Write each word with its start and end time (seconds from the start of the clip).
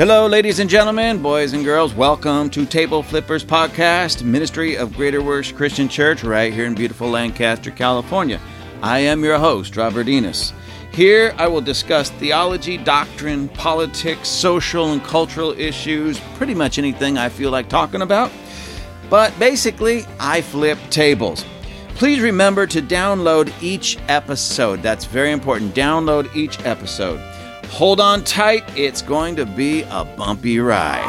Hello, 0.00 0.26
ladies 0.26 0.60
and 0.60 0.70
gentlemen, 0.70 1.20
boys 1.20 1.52
and 1.52 1.62
girls. 1.62 1.92
Welcome 1.92 2.48
to 2.52 2.64
Table 2.64 3.02
Flippers 3.02 3.44
Podcast, 3.44 4.22
Ministry 4.22 4.74
of 4.74 4.96
Greater 4.96 5.22
Works 5.22 5.52
Christian 5.52 5.90
Church, 5.90 6.24
right 6.24 6.54
here 6.54 6.64
in 6.64 6.74
beautiful 6.74 7.10
Lancaster, 7.10 7.70
California. 7.70 8.40
I 8.80 9.00
am 9.00 9.22
your 9.22 9.38
host, 9.38 9.76
Robert 9.76 10.08
Enos. 10.08 10.54
Here 10.90 11.34
I 11.36 11.48
will 11.48 11.60
discuss 11.60 12.08
theology, 12.12 12.78
doctrine, 12.78 13.50
politics, 13.50 14.26
social 14.26 14.92
and 14.92 15.04
cultural 15.04 15.52
issues, 15.52 16.18
pretty 16.36 16.54
much 16.54 16.78
anything 16.78 17.18
I 17.18 17.28
feel 17.28 17.50
like 17.50 17.68
talking 17.68 18.00
about. 18.00 18.32
But 19.10 19.38
basically, 19.38 20.06
I 20.18 20.40
flip 20.40 20.78
tables. 20.88 21.44
Please 21.96 22.22
remember 22.22 22.66
to 22.68 22.80
download 22.80 23.52
each 23.62 23.98
episode. 24.08 24.80
That's 24.80 25.04
very 25.04 25.30
important. 25.30 25.74
Download 25.74 26.34
each 26.34 26.58
episode. 26.64 27.20
Hold 27.72 27.98
on 27.98 28.24
tight, 28.24 28.64
it's 28.76 29.00
going 29.00 29.36
to 29.36 29.46
be 29.46 29.84
a 29.84 30.04
bumpy 30.04 30.58
ride. 30.58 31.00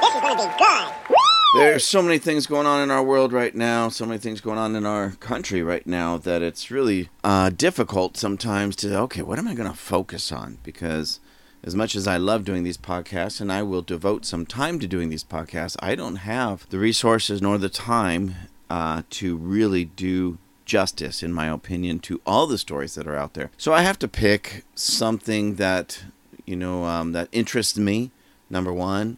This 0.00 0.14
is 0.14 0.20
going 0.20 0.36
to 0.36 0.46
be 0.46 0.54
good. 0.56 0.92
There's 1.56 1.84
so 1.84 2.00
many 2.00 2.18
things 2.18 2.46
going 2.46 2.66
on 2.66 2.80
in 2.82 2.92
our 2.92 3.02
world 3.02 3.32
right 3.32 3.54
now, 3.54 3.88
so 3.88 4.06
many 4.06 4.18
things 4.18 4.40
going 4.40 4.58
on 4.58 4.76
in 4.76 4.86
our 4.86 5.12
country 5.12 5.62
right 5.62 5.86
now 5.86 6.18
that 6.18 6.42
it's 6.42 6.70
really 6.70 7.08
uh, 7.24 7.50
difficult 7.50 8.16
sometimes 8.16 8.76
to, 8.76 8.96
okay, 9.00 9.22
what 9.22 9.38
am 9.38 9.48
I 9.48 9.54
going 9.54 9.70
to 9.70 9.76
focus 9.76 10.30
on? 10.30 10.58
Because 10.62 11.18
as 11.64 11.74
much 11.74 11.96
as 11.96 12.06
I 12.06 12.18
love 12.18 12.44
doing 12.44 12.62
these 12.62 12.78
podcasts 12.78 13.40
and 13.40 13.50
I 13.50 13.62
will 13.62 13.82
devote 13.82 14.24
some 14.24 14.46
time 14.46 14.78
to 14.78 14.86
doing 14.86 15.08
these 15.08 15.24
podcasts, 15.24 15.76
I 15.80 15.96
don't 15.96 16.16
have 16.16 16.68
the 16.68 16.78
resources 16.78 17.42
nor 17.42 17.58
the 17.58 17.68
time 17.68 18.34
uh, 18.70 19.02
to 19.10 19.36
really 19.36 19.84
do 19.84 20.38
justice, 20.64 21.22
in 21.22 21.32
my 21.32 21.46
opinion, 21.46 22.00
to 22.00 22.20
all 22.26 22.46
the 22.46 22.58
stories 22.58 22.94
that 22.96 23.06
are 23.06 23.16
out 23.16 23.34
there. 23.34 23.50
So 23.56 23.72
I 23.72 23.82
have 23.82 23.98
to 24.00 24.08
pick 24.08 24.64
something 24.74 25.54
that 25.54 26.04
you 26.44 26.56
know 26.56 26.84
um, 26.84 27.12
that 27.12 27.28
interests 27.32 27.78
me. 27.78 28.10
Number 28.48 28.72
one, 28.72 29.16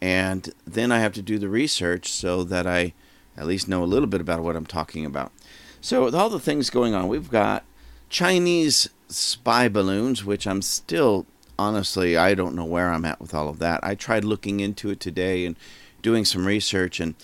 and 0.00 0.52
then 0.64 0.92
I 0.92 1.00
have 1.00 1.12
to 1.14 1.22
do 1.22 1.38
the 1.38 1.48
research 1.48 2.08
so 2.08 2.44
that 2.44 2.68
I 2.68 2.92
at 3.36 3.46
least 3.46 3.66
know 3.66 3.82
a 3.82 3.84
little 3.84 4.06
bit 4.06 4.20
about 4.20 4.42
what 4.42 4.54
I'm 4.54 4.66
talking 4.66 5.04
about. 5.04 5.32
So 5.80 6.04
with 6.04 6.14
all 6.14 6.28
the 6.28 6.38
things 6.38 6.70
going 6.70 6.94
on, 6.94 7.08
we've 7.08 7.30
got 7.30 7.64
Chinese 8.10 8.90
spy 9.08 9.68
balloons, 9.68 10.24
which 10.24 10.46
I'm 10.46 10.62
still 10.62 11.26
honestly 11.58 12.16
I 12.16 12.34
don't 12.34 12.54
know 12.54 12.64
where 12.64 12.90
I'm 12.90 13.04
at 13.04 13.20
with 13.20 13.34
all 13.34 13.48
of 13.48 13.58
that. 13.58 13.80
I 13.82 13.94
tried 13.94 14.24
looking 14.24 14.60
into 14.60 14.90
it 14.90 15.00
today 15.00 15.44
and 15.44 15.56
doing 16.02 16.24
some 16.24 16.46
research 16.46 17.00
and 17.00 17.14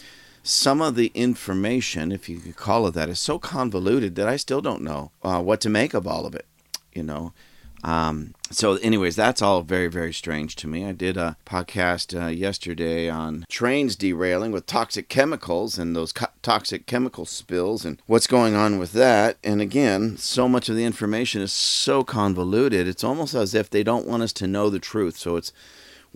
some 0.47 0.81
of 0.81 0.95
the 0.95 1.11
information, 1.15 2.13
if 2.13 2.29
you 2.29 2.39
could 2.39 2.57
call 2.57 2.87
it 2.87 2.95
that, 2.95 3.09
is 3.09 3.19
so 3.19 3.39
convoluted 3.39 4.15
that 4.15 4.29
I 4.29 4.37
still 4.37 4.61
don't 4.61 4.83
know 4.83 5.11
uh, 5.23 5.43
what 5.43 5.61
to 5.63 5.69
make 5.69 5.93
of 5.93 6.07
all 6.07 6.27
of 6.27 6.35
it. 6.35 6.47
You 6.95 7.03
know, 7.03 7.33
um, 7.85 8.35
so 8.51 8.75
anyways, 8.77 9.17
that's 9.17 9.43
all 9.43 9.63
very 9.63 9.89
very 9.89 10.13
strange 10.13 10.57
to 10.57 10.69
me. 10.69 10.85
I 10.85 10.93
did 10.93 11.17
a 11.17 11.37
podcast 11.45 12.21
uh, 12.21 12.29
yesterday 12.29 13.09
on 13.09 13.45
trains 13.49 13.97
derailing 13.97 14.53
with 14.53 14.67
toxic 14.67 15.09
chemicals 15.09 15.79
and 15.79 15.95
those 15.95 16.13
co- 16.13 16.27
toxic 16.43 16.87
chemical 16.87 17.27
spills 17.27 17.85
and 17.85 18.01
what's 18.07 18.27
going 18.27 18.55
on 18.55 18.79
with 18.79 18.93
that. 18.93 19.37
And 19.45 19.61
again, 19.61 20.17
so 20.17 20.49
much 20.49 20.69
of 20.69 20.77
the 20.77 20.85
information 20.85 21.43
is 21.43 21.53
so 21.53 22.03
convoluted. 22.03 22.89
It's 22.89 23.05
almost 23.05 23.35
as 23.35 23.55
if 23.55 23.69
they 23.69 23.83
don't 23.83 24.07
want 24.07 24.23
us 24.23 24.33
to 24.35 24.47
know 24.47 24.71
the 24.71 24.79
truth. 24.79 25.17
So 25.19 25.37
it's 25.37 25.53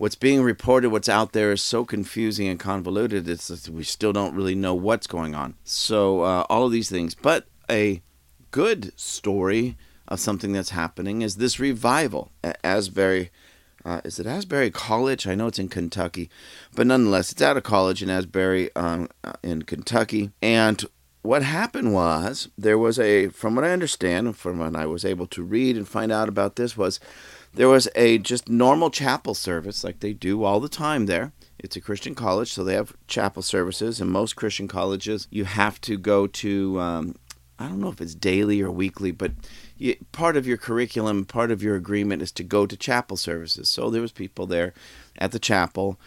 what's 0.01 0.15
being 0.15 0.41
reported, 0.41 0.89
what's 0.89 1.07
out 1.07 1.31
there 1.31 1.51
is 1.51 1.61
so 1.61 1.85
confusing 1.85 2.47
and 2.47 2.59
convoluted. 2.59 3.29
It's 3.29 3.69
we 3.69 3.83
still 3.83 4.11
don't 4.11 4.33
really 4.33 4.55
know 4.55 4.73
what's 4.73 5.05
going 5.05 5.35
on. 5.35 5.53
So 5.63 6.21
uh, 6.21 6.47
all 6.49 6.65
of 6.65 6.71
these 6.71 6.89
things, 6.89 7.13
but 7.13 7.45
a 7.69 8.01
good 8.49 8.99
story 8.99 9.77
of 10.07 10.19
something 10.19 10.53
that's 10.53 10.71
happening 10.71 11.21
is 11.21 11.35
this 11.35 11.59
revival 11.59 12.31
at 12.43 12.59
Asbury. 12.63 13.29
Uh, 13.85 14.01
is 14.03 14.17
it 14.17 14.25
Asbury 14.25 14.71
College? 14.71 15.27
I 15.27 15.35
know 15.35 15.45
it's 15.45 15.59
in 15.59 15.69
Kentucky, 15.69 16.31
but 16.73 16.87
nonetheless, 16.87 17.31
it's 17.31 17.41
out 17.43 17.57
of 17.57 17.61
college 17.61 18.01
in 18.01 18.09
Asbury 18.09 18.75
um, 18.75 19.07
uh, 19.23 19.33
in 19.43 19.61
Kentucky. 19.61 20.31
And 20.41 20.83
what 21.21 21.43
happened 21.43 21.93
was 21.93 22.49
there 22.57 22.79
was 22.79 22.97
a, 22.97 23.27
from 23.27 23.53
what 23.53 23.65
I 23.65 23.69
understand, 23.69 24.35
from 24.35 24.57
what 24.57 24.75
I 24.75 24.87
was 24.87 25.05
able 25.05 25.27
to 25.27 25.43
read 25.43 25.77
and 25.77 25.87
find 25.87 26.11
out 26.11 26.27
about 26.27 26.55
this, 26.55 26.75
was 26.75 26.99
there 27.53 27.69
was 27.69 27.87
a 27.95 28.17
just 28.17 28.49
normal 28.49 28.89
chapel 28.89 29.33
service 29.33 29.83
like 29.83 29.99
they 29.99 30.13
do 30.13 30.43
all 30.43 30.59
the 30.59 30.69
time 30.69 31.05
there. 31.05 31.33
It's 31.59 31.75
a 31.75 31.81
Christian 31.81 32.15
college, 32.15 32.51
so 32.51 32.63
they 32.63 32.73
have 32.73 32.95
chapel 33.07 33.41
services. 33.41 34.01
And 34.01 34.09
most 34.09 34.35
Christian 34.35 34.67
colleges, 34.67 35.27
you 35.29 35.45
have 35.45 35.79
to 35.81 35.97
go 35.97 36.27
to, 36.27 36.79
um, 36.79 37.15
I 37.59 37.67
don't 37.67 37.79
know 37.79 37.89
if 37.89 38.01
it's 38.01 38.15
daily 38.15 38.61
or 38.61 38.71
weekly, 38.71 39.11
but 39.11 39.33
you, 39.77 39.95
part 40.11 40.37
of 40.37 40.47
your 40.47 40.57
curriculum, 40.57 41.25
part 41.25 41.51
of 41.51 41.61
your 41.61 41.75
agreement 41.75 42.21
is 42.21 42.31
to 42.33 42.43
go 42.43 42.65
to 42.65 42.77
chapel 42.77 43.17
services. 43.17 43.69
So 43.69 43.89
there 43.89 44.01
was 44.01 44.11
people 44.11 44.47
there 44.47 44.73
at 45.19 45.31
the 45.31 45.39
chapel, 45.39 45.99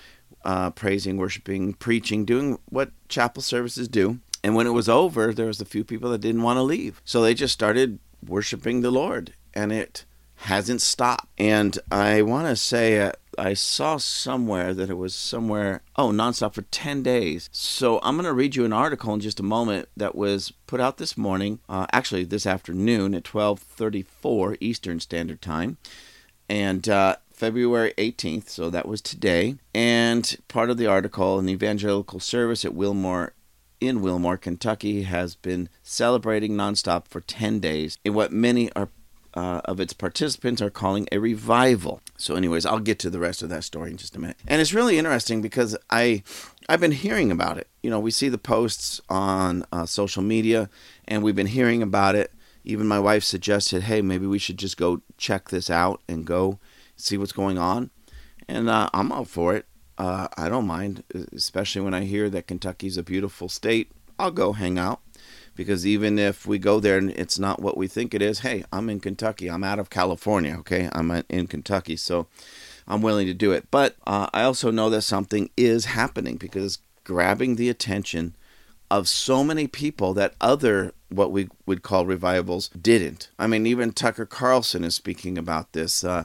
uh, 0.44 0.71
praising, 0.71 1.16
worshiping, 1.19 1.75
preaching, 1.75 2.25
doing 2.25 2.59
what 2.69 2.91
chapel 3.09 3.43
services 3.43 3.87
do. 3.87 4.19
And 4.43 4.55
when 4.55 4.66
it 4.66 4.71
was 4.71 4.88
over, 4.88 5.32
there 5.32 5.47
was 5.47 5.61
a 5.61 5.65
few 5.65 5.84
people 5.84 6.11
that 6.11 6.21
didn't 6.21 6.43
want 6.43 6.59
to 6.59 6.62
leave, 6.62 7.00
so 7.05 7.22
they 7.22 7.32
just 7.32 7.55
started 7.55 7.99
worshiping 8.26 8.81
the 8.81 8.91
Lord, 8.91 9.32
and 9.55 9.72
it 9.72 10.05
hasn't 10.36 10.82
stopped. 10.82 11.26
And 11.38 11.78
I 11.90 12.22
want 12.22 12.48
to 12.48 12.56
say 12.56 13.00
uh, 13.00 13.12
I 13.38 13.54
saw 13.54 13.96
somewhere 13.96 14.74
that 14.74 14.90
it 14.90 14.94
was 14.94 15.14
somewhere 15.14 15.82
oh 15.96 16.10
nonstop 16.10 16.54
for 16.54 16.62
10 16.62 17.02
days. 17.02 17.48
So 17.52 18.00
I'm 18.02 18.16
going 18.16 18.24
to 18.26 18.32
read 18.32 18.56
you 18.56 18.64
an 18.64 18.72
article 18.72 19.14
in 19.14 19.20
just 19.20 19.40
a 19.40 19.44
moment 19.44 19.88
that 19.96 20.14
was 20.14 20.52
put 20.66 20.80
out 20.80 20.98
this 20.98 21.16
morning, 21.16 21.60
uh, 21.68 21.86
actually 21.92 22.24
this 22.24 22.46
afternoon 22.46 23.14
at 23.14 23.24
12:34 23.24 24.56
Eastern 24.60 25.00
Standard 25.00 25.42
Time, 25.42 25.78
and. 26.48 26.88
Uh, 26.88 27.16
February 27.34 27.92
18th, 27.98 28.48
so 28.48 28.70
that 28.70 28.86
was 28.86 29.02
today. 29.02 29.56
And 29.74 30.36
part 30.46 30.70
of 30.70 30.76
the 30.76 30.86
article, 30.86 31.40
an 31.40 31.48
evangelical 31.48 32.20
service 32.20 32.64
at 32.64 32.74
Wilmore 32.74 33.34
in 33.80 34.00
Wilmore, 34.00 34.36
Kentucky, 34.36 35.02
has 35.02 35.34
been 35.34 35.68
celebrating 35.82 36.52
nonstop 36.52 37.08
for 37.08 37.20
10 37.20 37.60
days 37.60 37.98
in 38.04 38.14
what 38.14 38.32
many 38.32 38.72
are 38.72 38.88
uh, 39.34 39.60
of 39.64 39.80
its 39.80 39.92
participants 39.92 40.62
are 40.62 40.70
calling 40.70 41.08
a 41.10 41.18
revival. 41.18 42.00
So, 42.16 42.36
anyways, 42.36 42.64
I'll 42.64 42.78
get 42.78 42.98
to 43.00 43.10
the 43.10 43.18
rest 43.18 43.42
of 43.42 43.48
that 43.48 43.64
story 43.64 43.90
in 43.90 43.96
just 43.96 44.16
a 44.16 44.20
minute. 44.20 44.36
And 44.46 44.60
it's 44.60 44.72
really 44.72 44.96
interesting 44.96 45.42
because 45.42 45.76
I, 45.90 46.22
I've 46.68 46.80
been 46.80 46.92
hearing 46.92 47.30
about 47.30 47.58
it. 47.58 47.68
You 47.82 47.90
know, 47.90 47.98
we 47.98 48.10
see 48.10 48.28
the 48.28 48.38
posts 48.38 49.00
on 49.08 49.64
uh, 49.72 49.86
social 49.86 50.22
media, 50.22 50.70
and 51.06 51.22
we've 51.22 51.34
been 51.34 51.48
hearing 51.48 51.82
about 51.82 52.14
it. 52.14 52.32
Even 52.64 52.86
my 52.86 53.00
wife 53.00 53.24
suggested, 53.24 53.82
"Hey, 53.82 54.00
maybe 54.00 54.26
we 54.26 54.38
should 54.38 54.58
just 54.58 54.76
go 54.76 55.02
check 55.18 55.50
this 55.50 55.68
out 55.68 56.00
and 56.08 56.24
go 56.24 56.58
see 56.96 57.18
what's 57.18 57.32
going 57.32 57.58
on." 57.58 57.90
And 58.48 58.70
uh, 58.70 58.88
I'm 58.94 59.12
all 59.12 59.24
for 59.24 59.54
it. 59.54 59.66
Uh, 59.98 60.28
I 60.36 60.48
don't 60.48 60.66
mind, 60.66 61.02
especially 61.34 61.82
when 61.82 61.94
I 61.94 62.04
hear 62.04 62.30
that 62.30 62.46
Kentucky's 62.46 62.96
a 62.96 63.02
beautiful 63.02 63.48
state. 63.48 63.90
I'll 64.18 64.30
go 64.30 64.52
hang 64.52 64.78
out 64.78 65.00
because 65.54 65.87
even 65.87 66.19
if 66.19 66.47
we 66.47 66.59
go 66.59 66.81
there 66.81 66.98
and 66.98 67.10
it's 67.10 67.38
not 67.38 67.60
what 67.60 67.76
we 67.76 67.87
think 67.87 68.15
it 68.15 68.22
is, 68.22 68.41
hey, 68.41 68.65
I'm 68.72 68.91
in 68.91 69.00
Kentucky. 69.00 69.48
I'm 69.48 69.65
out 69.65 69.78
of 69.78 69.91
California, 69.91 70.56
okay? 70.59 70.88
I'm 70.92 71.10
in 71.28 71.47
Kentucky, 71.47 71.97
so 71.97 72.26
I'm 72.87 73.03
willing 73.03 73.26
to 73.26 73.34
do 73.34 73.53
it. 73.53 73.70
But 73.70 73.97
uh, 74.06 74.28
I 74.32 74.43
also 74.43 74.70
know 74.70 74.91
that 74.91 75.03
something 75.03 75.50
is 75.56 75.87
happening 75.87 76.37
because 76.37 76.78
grabbing 77.04 77.56
the 77.56 77.69
attention 77.69 78.34
of 78.91 79.09
so 79.09 79.43
many 79.43 79.66
people 79.66 80.14
that 80.14 80.34
other 80.41 80.93
what 81.09 81.32
we 81.32 81.48
would 81.66 81.82
call 81.82 82.06
revivals 82.06 82.69
didn't. 82.69 83.31
I 83.38 83.47
mean, 83.47 83.66
even 83.66 83.93
Tucker 83.93 84.26
Carlson 84.26 84.84
is 84.84 84.94
speaking 84.94 85.38
about 85.38 85.72
this. 85.72 86.04
Uh, 86.04 86.25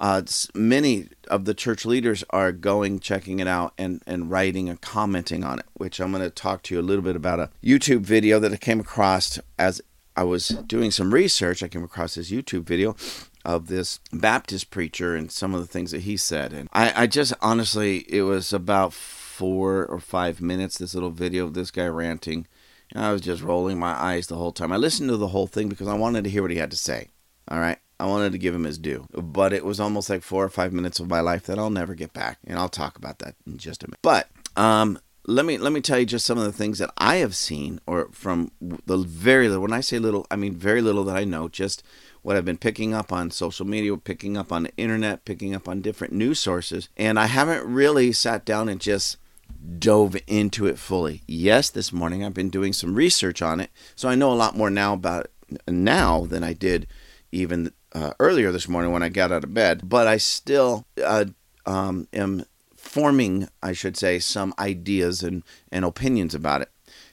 uh, 0.00 0.22
many 0.54 1.08
of 1.28 1.44
the 1.44 1.54
church 1.54 1.86
leaders 1.86 2.24
are 2.30 2.52
going, 2.52 3.00
checking 3.00 3.38
it 3.40 3.46
out, 3.46 3.72
and, 3.78 4.02
and 4.06 4.30
writing 4.30 4.68
and 4.68 4.80
commenting 4.80 5.44
on 5.44 5.58
it, 5.58 5.66
which 5.74 6.00
I'm 6.00 6.10
going 6.10 6.22
to 6.22 6.30
talk 6.30 6.62
to 6.64 6.74
you 6.74 6.80
a 6.80 6.82
little 6.82 7.04
bit 7.04 7.16
about 7.16 7.40
a 7.40 7.50
YouTube 7.62 8.00
video 8.00 8.38
that 8.40 8.52
I 8.52 8.56
came 8.56 8.80
across 8.80 9.38
as 9.58 9.80
I 10.16 10.24
was 10.24 10.48
doing 10.48 10.90
some 10.90 11.12
research. 11.12 11.62
I 11.62 11.68
came 11.68 11.84
across 11.84 12.14
this 12.14 12.30
YouTube 12.30 12.64
video 12.64 12.96
of 13.44 13.66
this 13.66 14.00
Baptist 14.12 14.70
preacher 14.70 15.14
and 15.14 15.30
some 15.30 15.54
of 15.54 15.60
the 15.60 15.66
things 15.66 15.90
that 15.90 16.02
he 16.02 16.16
said. 16.16 16.52
And 16.52 16.68
I, 16.72 17.02
I 17.02 17.06
just 17.06 17.34
honestly, 17.40 18.04
it 18.08 18.22
was 18.22 18.52
about 18.52 18.92
four 18.92 19.84
or 19.84 19.98
five 19.98 20.40
minutes, 20.40 20.78
this 20.78 20.94
little 20.94 21.10
video 21.10 21.44
of 21.44 21.54
this 21.54 21.70
guy 21.70 21.86
ranting. 21.86 22.46
And 22.94 23.04
I 23.04 23.12
was 23.12 23.20
just 23.20 23.42
rolling 23.42 23.78
my 23.78 23.92
eyes 23.92 24.28
the 24.28 24.36
whole 24.36 24.52
time. 24.52 24.72
I 24.72 24.76
listened 24.76 25.10
to 25.10 25.16
the 25.16 25.28
whole 25.28 25.46
thing 25.46 25.68
because 25.68 25.88
I 25.88 25.94
wanted 25.94 26.24
to 26.24 26.30
hear 26.30 26.42
what 26.42 26.52
he 26.52 26.58
had 26.58 26.70
to 26.70 26.76
say. 26.76 27.08
All 27.48 27.58
right. 27.58 27.78
I 28.00 28.06
wanted 28.06 28.32
to 28.32 28.38
give 28.38 28.54
him 28.54 28.64
his 28.64 28.78
due, 28.78 29.06
but 29.12 29.52
it 29.52 29.64
was 29.64 29.78
almost 29.78 30.10
like 30.10 30.22
four 30.22 30.44
or 30.44 30.48
five 30.48 30.72
minutes 30.72 30.98
of 30.98 31.08
my 31.08 31.20
life 31.20 31.44
that 31.44 31.58
I'll 31.58 31.70
never 31.70 31.94
get 31.94 32.12
back, 32.12 32.38
and 32.46 32.58
I'll 32.58 32.68
talk 32.68 32.96
about 32.96 33.20
that 33.20 33.36
in 33.46 33.58
just 33.58 33.84
a 33.84 33.86
minute. 33.86 34.00
But 34.02 34.28
um, 34.56 34.98
let 35.26 35.46
me 35.46 35.58
let 35.58 35.72
me 35.72 35.80
tell 35.80 35.98
you 35.98 36.06
just 36.06 36.26
some 36.26 36.38
of 36.38 36.44
the 36.44 36.52
things 36.52 36.78
that 36.78 36.92
I 36.98 37.16
have 37.16 37.36
seen, 37.36 37.80
or 37.86 38.08
from 38.10 38.50
the 38.60 38.98
very 38.98 39.48
little. 39.48 39.62
When 39.62 39.72
I 39.72 39.80
say 39.80 39.98
little, 39.98 40.26
I 40.30 40.36
mean 40.36 40.56
very 40.56 40.82
little 40.82 41.04
that 41.04 41.16
I 41.16 41.24
know. 41.24 41.48
Just 41.48 41.84
what 42.22 42.36
I've 42.36 42.44
been 42.44 42.58
picking 42.58 42.94
up 42.94 43.12
on 43.12 43.30
social 43.30 43.66
media, 43.66 43.96
picking 43.96 44.36
up 44.36 44.50
on 44.50 44.64
the 44.64 44.76
internet, 44.76 45.24
picking 45.24 45.54
up 45.54 45.68
on 45.68 45.80
different 45.80 46.12
news 46.12 46.40
sources, 46.40 46.88
and 46.96 47.18
I 47.18 47.26
haven't 47.26 47.64
really 47.64 48.12
sat 48.12 48.44
down 48.44 48.68
and 48.68 48.80
just 48.80 49.18
dove 49.78 50.16
into 50.26 50.66
it 50.66 50.80
fully. 50.80 51.22
Yes, 51.28 51.70
this 51.70 51.92
morning 51.92 52.24
I've 52.24 52.34
been 52.34 52.50
doing 52.50 52.72
some 52.72 52.96
research 52.96 53.40
on 53.40 53.60
it, 53.60 53.70
so 53.94 54.08
I 54.08 54.16
know 54.16 54.32
a 54.32 54.34
lot 54.34 54.56
more 54.56 54.70
now 54.70 54.94
about 54.94 55.26
it 55.48 55.60
now 55.68 56.26
than 56.26 56.42
I 56.42 56.54
did 56.54 56.88
even 57.34 57.72
uh, 57.94 58.12
earlier 58.18 58.52
this 58.52 58.68
morning 58.68 58.92
when 58.92 59.02
I 59.02 59.08
got 59.08 59.32
out 59.32 59.44
of 59.44 59.54
bed. 59.54 59.88
But 59.88 60.06
I 60.06 60.16
still 60.16 60.86
uh, 61.02 61.26
um, 61.66 62.08
am 62.12 62.44
forming, 62.76 63.48
I 63.62 63.72
should 63.72 63.96
say, 63.96 64.18
some 64.18 64.54
ideas 64.58 65.22
and, 65.22 65.42
and 65.72 65.84
opinions 65.84 66.34
about 66.34 66.62
it. 66.62 66.70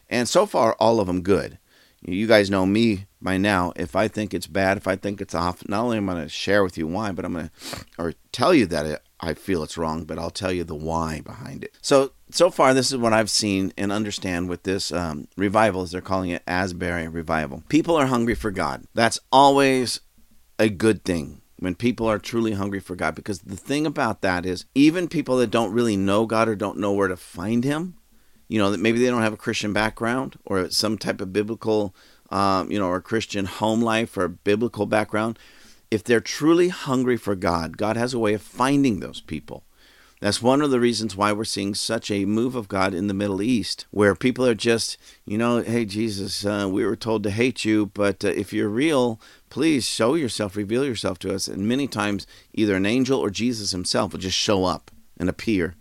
And 0.10 0.28
so 0.28 0.46
far, 0.46 0.76
all 0.80 1.00
of 1.00 1.08
them 1.08 1.22
good. 1.22 1.58
You 2.04 2.26
guys 2.26 2.50
know 2.50 2.66
me 2.66 3.06
by 3.22 3.38
now. 3.38 3.74
If 3.76 3.96
I 3.96 4.08
think 4.08 4.34
it's 4.34 4.48
bad, 4.48 4.78
if 4.78 4.88
I 4.88 4.96
think 4.96 5.22
it's 5.22 5.36
off, 5.36 5.68
not 5.70 5.84
only 5.84 5.98
am 5.98 6.10
I 6.10 6.14
going 6.14 6.26
to 6.26 6.30
share 6.30 6.64
with 6.64 6.78
you 6.78 6.88
why, 6.88 7.12
but 7.12 7.26
I'm 7.26 7.34
going 7.34 7.50
to 7.50 7.86
or 8.00 8.14
tell 8.32 8.54
you 8.54 8.66
that 8.68 8.86
it, 8.88 9.04
I 9.20 9.36
feel 9.36 9.62
it's 9.62 9.78
wrong, 9.78 10.06
but 10.06 10.18
I'll 10.18 10.32
tell 10.32 10.52
you 10.52 10.64
the 10.64 10.76
why 10.76 11.22
behind 11.22 11.64
it. 11.64 11.78
So 11.82 12.12
so 12.32 12.50
far, 12.50 12.74
this 12.74 12.92
is 12.92 12.98
what 12.98 13.14
I've 13.14 13.30
seen 13.30 13.72
and 13.78 13.92
understand 13.92 14.50
with 14.50 14.64
this 14.64 14.92
um, 14.92 15.28
revival, 15.38 15.84
as 15.84 15.92
they're 15.92 16.02
calling 16.02 16.32
it, 16.32 16.42
Asbury 16.48 17.08
revival. 17.08 17.64
People 17.70 17.96
are 17.96 18.08
hungry 18.08 18.36
for 18.36 18.52
God. 18.52 18.86
That's 18.96 19.20
always 19.32 20.00
a 20.62 20.70
good 20.70 21.04
thing 21.04 21.42
when 21.58 21.74
people 21.74 22.08
are 22.08 22.20
truly 22.20 22.54
hungry 22.54 22.80
for 22.80 22.96
God, 22.96 23.16
because 23.16 23.40
the 23.40 23.56
thing 23.56 23.88
about 23.88 24.22
that 24.22 24.46
is, 24.46 24.66
even 24.76 25.08
people 25.08 25.38
that 25.38 25.50
don't 25.50 25.74
really 25.74 25.98
know 25.98 26.28
God 26.28 26.48
or 26.48 26.56
don't 26.56 26.78
know 26.78 26.94
where 26.94 27.08
to 27.08 27.18
find 27.18 27.64
Him, 27.64 27.96
you 28.48 28.60
know, 28.60 28.70
that 28.70 28.80
maybe 28.80 29.00
they 29.00 29.08
don't 29.08 29.24
have 29.24 29.34
a 29.34 29.38
Christian 29.38 29.74
background 29.74 30.38
or 30.46 30.70
some 30.70 31.00
type 31.00 31.20
of 31.20 31.34
biblical, 31.34 31.96
um, 32.30 32.72
you 32.72 32.78
know, 32.78 32.88
or 32.88 33.02
Christian 33.02 33.46
home 33.46 33.82
life 33.82 34.16
or 34.18 34.28
biblical 34.28 34.86
background. 34.86 35.40
If 35.90 36.04
they're 36.04 36.22
truly 36.22 36.70
hungry 36.70 37.18
for 37.18 37.36
God, 37.36 37.76
God 37.76 37.98
has 37.98 38.14
a 38.14 38.20
way 38.20 38.34
of 38.36 38.42
finding 38.42 39.00
those 39.00 39.20
people. 39.20 39.64
That's 40.22 40.42
one 40.42 40.62
of 40.62 40.70
the 40.70 40.80
reasons 40.80 41.16
why 41.16 41.32
we're 41.32 41.46
seeing 41.46 41.74
such 41.74 42.12
a 42.12 42.26
move 42.26 42.56
of 42.56 42.68
God 42.68 42.94
in 42.94 43.08
the 43.08 43.14
Middle 43.14 43.42
East, 43.42 43.88
where 43.90 44.14
people 44.14 44.46
are 44.46 44.54
just, 44.54 44.96
you 45.26 45.36
know, 45.36 45.64
hey, 45.64 45.84
Jesus, 45.84 46.46
uh, 46.46 46.70
we 46.72 46.86
were 46.86 46.96
told 46.96 47.24
to 47.24 47.32
hate 47.32 47.66
you, 47.66 47.88
but 47.88 48.24
uh, 48.24 48.28
if 48.28 48.54
you're 48.54 48.70
real, 48.70 49.20
please 49.52 49.86
show 49.86 50.16
yourself, 50.16 50.56
reveal 50.56 50.84
yourself 50.84 51.20
to 51.20 51.36
us. 51.36 51.48
And 51.48 51.68
many 51.68 51.86
times, 51.86 52.26
either 52.54 52.76
an 52.76 52.88
angel 52.88 53.20
or 53.20 53.30
Jesus 53.30 53.72
himself 53.72 54.12
will 54.12 54.20
just 54.20 54.38
show 54.38 54.66
up 54.66 54.90
and 55.20 55.30
appear 55.30 55.76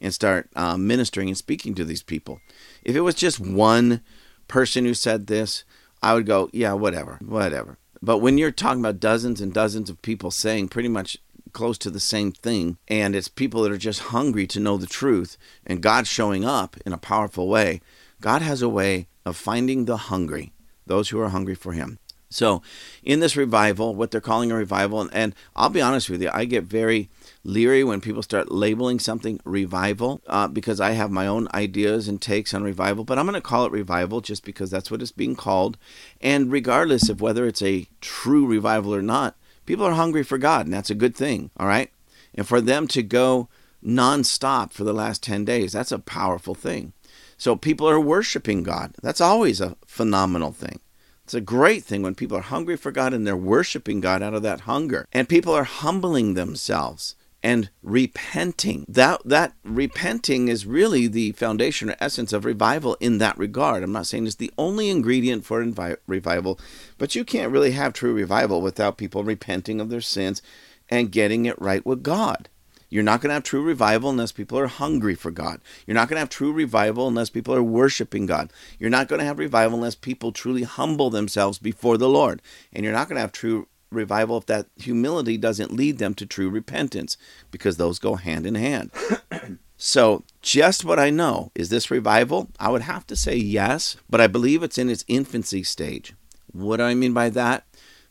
and 0.00 0.14
start 0.14 0.48
uh, 0.56 0.78
ministering 0.78 1.28
and 1.28 1.36
speaking 1.36 1.74
to 1.74 1.84
these 1.84 2.02
people. 2.02 2.40
If 2.82 2.96
it 2.96 3.02
was 3.02 3.16
just 3.16 3.40
one 3.40 4.00
person 4.46 4.84
who 4.84 4.94
said 4.94 5.26
this, 5.26 5.64
I 6.02 6.14
would 6.14 6.24
go, 6.24 6.48
yeah, 6.52 6.72
whatever, 6.72 7.18
whatever. 7.20 7.76
But 8.00 8.18
when 8.18 8.38
you're 8.38 8.52
talking 8.52 8.80
about 8.80 9.00
dozens 9.00 9.40
and 9.40 9.52
dozens 9.52 9.90
of 9.90 10.00
people 10.00 10.30
saying 10.30 10.68
pretty 10.68 10.88
much 10.88 11.18
close 11.52 11.76
to 11.78 11.90
the 11.90 11.98
same 11.98 12.30
thing, 12.30 12.78
and 12.86 13.16
it's 13.16 13.26
people 13.26 13.62
that 13.62 13.72
are 13.72 13.78
just 13.78 14.00
hungry 14.00 14.46
to 14.46 14.60
know 14.60 14.76
the 14.76 14.86
truth, 14.86 15.36
and 15.66 15.82
God 15.82 16.06
showing 16.06 16.44
up 16.44 16.76
in 16.86 16.92
a 16.92 16.98
powerful 16.98 17.48
way, 17.48 17.80
God 18.20 18.42
has 18.42 18.62
a 18.62 18.68
way 18.68 19.08
of 19.26 19.36
finding 19.36 19.84
the 19.84 19.96
hungry, 19.96 20.52
those 20.86 21.08
who 21.08 21.20
are 21.20 21.30
hungry 21.30 21.56
for 21.56 21.72
Him. 21.72 21.98
So, 22.30 22.60
in 23.02 23.20
this 23.20 23.36
revival, 23.36 23.94
what 23.94 24.10
they're 24.10 24.20
calling 24.20 24.52
a 24.52 24.54
revival, 24.54 25.00
and, 25.00 25.14
and 25.14 25.34
I'll 25.56 25.70
be 25.70 25.80
honest 25.80 26.10
with 26.10 26.20
you, 26.20 26.30
I 26.32 26.44
get 26.44 26.64
very 26.64 27.08
leery 27.42 27.82
when 27.82 28.02
people 28.02 28.22
start 28.22 28.52
labeling 28.52 28.98
something 28.98 29.40
revival 29.44 30.20
uh, 30.26 30.46
because 30.46 30.78
I 30.78 30.90
have 30.90 31.10
my 31.10 31.26
own 31.26 31.48
ideas 31.54 32.06
and 32.06 32.20
takes 32.20 32.52
on 32.52 32.62
revival, 32.62 33.04
but 33.04 33.18
I'm 33.18 33.24
going 33.24 33.34
to 33.34 33.40
call 33.40 33.64
it 33.64 33.72
revival 33.72 34.20
just 34.20 34.44
because 34.44 34.70
that's 34.70 34.90
what 34.90 35.00
it's 35.00 35.12
being 35.12 35.36
called. 35.36 35.78
And 36.20 36.52
regardless 36.52 37.08
of 37.08 37.22
whether 37.22 37.46
it's 37.46 37.62
a 37.62 37.86
true 38.02 38.46
revival 38.46 38.94
or 38.94 39.02
not, 39.02 39.34
people 39.64 39.86
are 39.86 39.94
hungry 39.94 40.22
for 40.22 40.36
God, 40.36 40.66
and 40.66 40.74
that's 40.74 40.90
a 40.90 40.94
good 40.94 41.16
thing, 41.16 41.50
all 41.56 41.66
right? 41.66 41.90
And 42.34 42.46
for 42.46 42.60
them 42.60 42.86
to 42.88 43.02
go 43.02 43.48
nonstop 43.82 44.72
for 44.72 44.84
the 44.84 44.92
last 44.92 45.22
10 45.22 45.46
days, 45.46 45.72
that's 45.72 45.92
a 45.92 45.98
powerful 45.98 46.54
thing. 46.54 46.92
So 47.38 47.56
people 47.56 47.88
are 47.88 48.00
worshiping 48.00 48.64
God. 48.64 48.94
That's 49.00 49.20
always 49.20 49.60
a 49.62 49.76
phenomenal 49.86 50.52
thing. 50.52 50.80
It's 51.28 51.34
a 51.34 51.42
great 51.42 51.84
thing 51.84 52.00
when 52.00 52.14
people 52.14 52.38
are 52.38 52.40
hungry 52.40 52.78
for 52.78 52.90
God 52.90 53.12
and 53.12 53.26
they're 53.26 53.36
worshiping 53.36 54.00
God 54.00 54.22
out 54.22 54.32
of 54.32 54.40
that 54.44 54.60
hunger. 54.60 55.04
And 55.12 55.28
people 55.28 55.52
are 55.52 55.64
humbling 55.64 56.32
themselves 56.32 57.16
and 57.42 57.68
repenting. 57.82 58.86
That 58.88 59.20
that 59.26 59.52
repenting 59.62 60.48
is 60.48 60.64
really 60.64 61.06
the 61.06 61.32
foundation 61.32 61.90
or 61.90 61.96
essence 62.00 62.32
of 62.32 62.46
revival 62.46 62.96
in 62.98 63.18
that 63.18 63.36
regard. 63.36 63.82
I'm 63.82 63.92
not 63.92 64.06
saying 64.06 64.26
it's 64.26 64.36
the 64.36 64.54
only 64.56 64.88
ingredient 64.88 65.44
for 65.44 65.62
invi- 65.62 65.98
revival, 66.06 66.58
but 66.96 67.14
you 67.14 67.26
can't 67.26 67.52
really 67.52 67.72
have 67.72 67.92
true 67.92 68.14
revival 68.14 68.62
without 68.62 68.96
people 68.96 69.22
repenting 69.22 69.82
of 69.82 69.90
their 69.90 70.00
sins 70.00 70.40
and 70.88 71.12
getting 71.12 71.44
it 71.44 71.60
right 71.60 71.84
with 71.84 72.02
God. 72.02 72.48
You're 72.90 73.02
not 73.02 73.20
going 73.20 73.28
to 73.28 73.34
have 73.34 73.42
true 73.42 73.62
revival 73.62 74.10
unless 74.10 74.32
people 74.32 74.58
are 74.58 74.66
hungry 74.66 75.14
for 75.14 75.30
God. 75.30 75.60
You're 75.86 75.94
not 75.94 76.08
going 76.08 76.16
to 76.16 76.20
have 76.20 76.30
true 76.30 76.52
revival 76.52 77.08
unless 77.08 77.30
people 77.30 77.54
are 77.54 77.62
worshiping 77.62 78.26
God. 78.26 78.52
You're 78.78 78.90
not 78.90 79.08
going 79.08 79.18
to 79.18 79.26
have 79.26 79.38
revival 79.38 79.78
unless 79.78 79.94
people 79.94 80.32
truly 80.32 80.62
humble 80.62 81.10
themselves 81.10 81.58
before 81.58 81.98
the 81.98 82.08
Lord. 82.08 82.40
And 82.72 82.84
you're 82.84 82.94
not 82.94 83.08
going 83.08 83.16
to 83.16 83.20
have 83.20 83.32
true 83.32 83.68
revival 83.90 84.38
if 84.38 84.46
that 84.46 84.66
humility 84.76 85.36
doesn't 85.36 85.72
lead 85.72 85.98
them 85.98 86.14
to 86.14 86.26
true 86.26 86.50
repentance, 86.50 87.16
because 87.50 87.76
those 87.76 87.98
go 87.98 88.16
hand 88.16 88.46
in 88.46 88.54
hand. 88.54 88.90
so, 89.76 90.24
just 90.42 90.84
what 90.84 90.98
I 90.98 91.10
know 91.10 91.50
is 91.54 91.68
this 91.68 91.90
revival? 91.90 92.48
I 92.58 92.70
would 92.70 92.82
have 92.82 93.06
to 93.08 93.16
say 93.16 93.36
yes, 93.36 93.96
but 94.08 94.20
I 94.20 94.26
believe 94.26 94.62
it's 94.62 94.78
in 94.78 94.90
its 94.90 95.04
infancy 95.08 95.62
stage. 95.62 96.14
What 96.52 96.78
do 96.78 96.84
I 96.84 96.94
mean 96.94 97.12
by 97.12 97.30
that? 97.30 97.64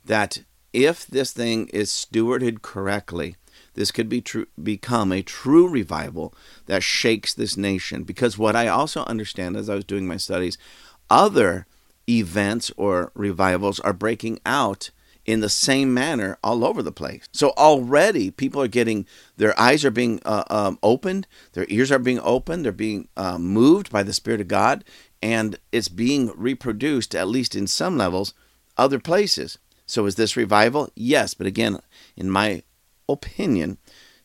That 0.05 0.43
if 0.73 1.05
this 1.05 1.31
thing 1.31 1.67
is 1.67 1.89
stewarded 1.89 2.61
correctly, 2.61 3.35
this 3.77 3.91
could 3.91 4.09
be 4.09 4.21
true, 4.21 4.47
become 4.61 5.11
a 5.11 5.21
true 5.21 5.69
revival 5.69 6.33
that 6.65 6.81
shakes 6.83 7.33
this 7.33 7.55
nation. 7.55 8.03
Because 8.03 8.37
what 8.37 8.55
I 8.55 8.67
also 8.67 9.03
understand 9.03 9.55
as 9.55 9.69
I 9.69 9.75
was 9.75 9.85
doing 9.85 10.07
my 10.07 10.17
studies, 10.17 10.57
other 11.09 11.67
events 12.09 12.71
or 12.75 13.11
revivals 13.13 13.79
are 13.81 13.93
breaking 13.93 14.39
out 14.45 14.89
in 15.27 15.41
the 15.41 15.49
same 15.49 15.93
manner 15.93 16.39
all 16.43 16.65
over 16.65 16.81
the 16.81 16.91
place. 16.91 17.27
So 17.31 17.51
already 17.51 18.31
people 18.31 18.61
are 18.61 18.67
getting 18.67 19.05
their 19.35 19.57
eyes 19.59 19.85
are 19.85 19.91
being 19.91 20.21
uh, 20.25 20.45
um, 20.49 20.79
opened, 20.81 21.27
their 21.53 21.65
ears 21.69 21.91
are 21.91 21.99
being 21.99 22.19
opened, 22.21 22.65
they're 22.65 22.71
being 22.71 23.09
uh, 23.15 23.37
moved 23.37 23.91
by 23.91 24.01
the 24.01 24.13
Spirit 24.13 24.41
of 24.41 24.47
God, 24.47 24.83
and 25.21 25.59
it's 25.71 25.89
being 25.89 26.31
reproduced 26.35 27.13
at 27.13 27.27
least 27.27 27.55
in 27.55 27.67
some 27.67 27.97
levels 27.97 28.33
other 28.75 28.99
places. 28.99 29.59
So 29.85 30.05
is 30.05 30.15
this 30.15 30.35
revival? 30.35 30.89
Yes, 30.95 31.33
but 31.33 31.45
again, 31.45 31.79
in 32.15 32.29
my 32.29 32.63
opinion, 33.09 33.77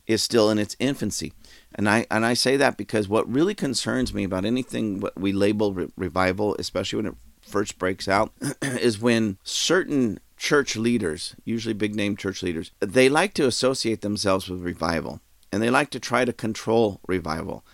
is 0.06 0.22
still 0.22 0.50
in 0.50 0.58
its 0.58 0.76
infancy. 0.78 1.32
And 1.74 1.88
I 1.88 2.06
and 2.10 2.26
I 2.26 2.34
say 2.34 2.56
that 2.56 2.76
because 2.76 3.08
what 3.08 3.30
really 3.30 3.54
concerns 3.54 4.12
me 4.12 4.24
about 4.24 4.44
anything 4.44 5.00
what 5.00 5.18
we 5.18 5.32
label 5.32 5.72
re- 5.72 5.88
revival, 5.96 6.56
especially 6.58 6.98
when 6.98 7.06
it 7.06 7.14
first 7.40 7.78
breaks 7.78 8.08
out, 8.08 8.32
is 8.62 9.00
when 9.00 9.38
certain 9.44 10.20
church 10.36 10.76
leaders, 10.76 11.36
usually 11.44 11.72
big 11.72 11.94
name 11.94 12.16
church 12.16 12.42
leaders, 12.42 12.72
they 12.80 13.08
like 13.08 13.32
to 13.34 13.46
associate 13.46 14.00
themselves 14.00 14.48
with 14.48 14.60
revival 14.60 15.20
and 15.52 15.62
they 15.62 15.70
like 15.70 15.90
to 15.90 16.00
try 16.00 16.24
to 16.24 16.32
control 16.32 17.00
revival 17.06 17.64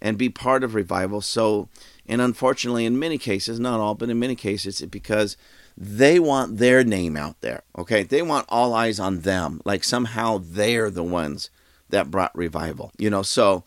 and 0.00 0.18
be 0.18 0.28
part 0.28 0.62
of 0.62 0.74
revival. 0.74 1.20
So, 1.20 1.68
and 2.06 2.20
unfortunately, 2.20 2.84
in 2.84 2.98
many 2.98 3.18
cases, 3.18 3.58
not 3.58 3.80
all, 3.80 3.94
but 3.94 4.10
in 4.10 4.18
many 4.18 4.34
cases, 4.34 4.80
it's 4.80 4.90
because 4.90 5.36
they 5.80 6.18
want 6.18 6.58
their 6.58 6.82
name 6.82 7.16
out 7.16 7.40
there. 7.40 7.62
Okay. 7.76 8.02
They 8.02 8.22
want 8.22 8.46
all 8.48 8.74
eyes 8.74 8.98
on 8.98 9.20
them, 9.20 9.60
like 9.64 9.84
somehow 9.84 10.40
they're 10.42 10.90
the 10.90 11.04
ones 11.04 11.50
that 11.90 12.10
brought 12.10 12.36
revival, 12.36 12.92
you 12.98 13.08
know. 13.08 13.22
So, 13.22 13.64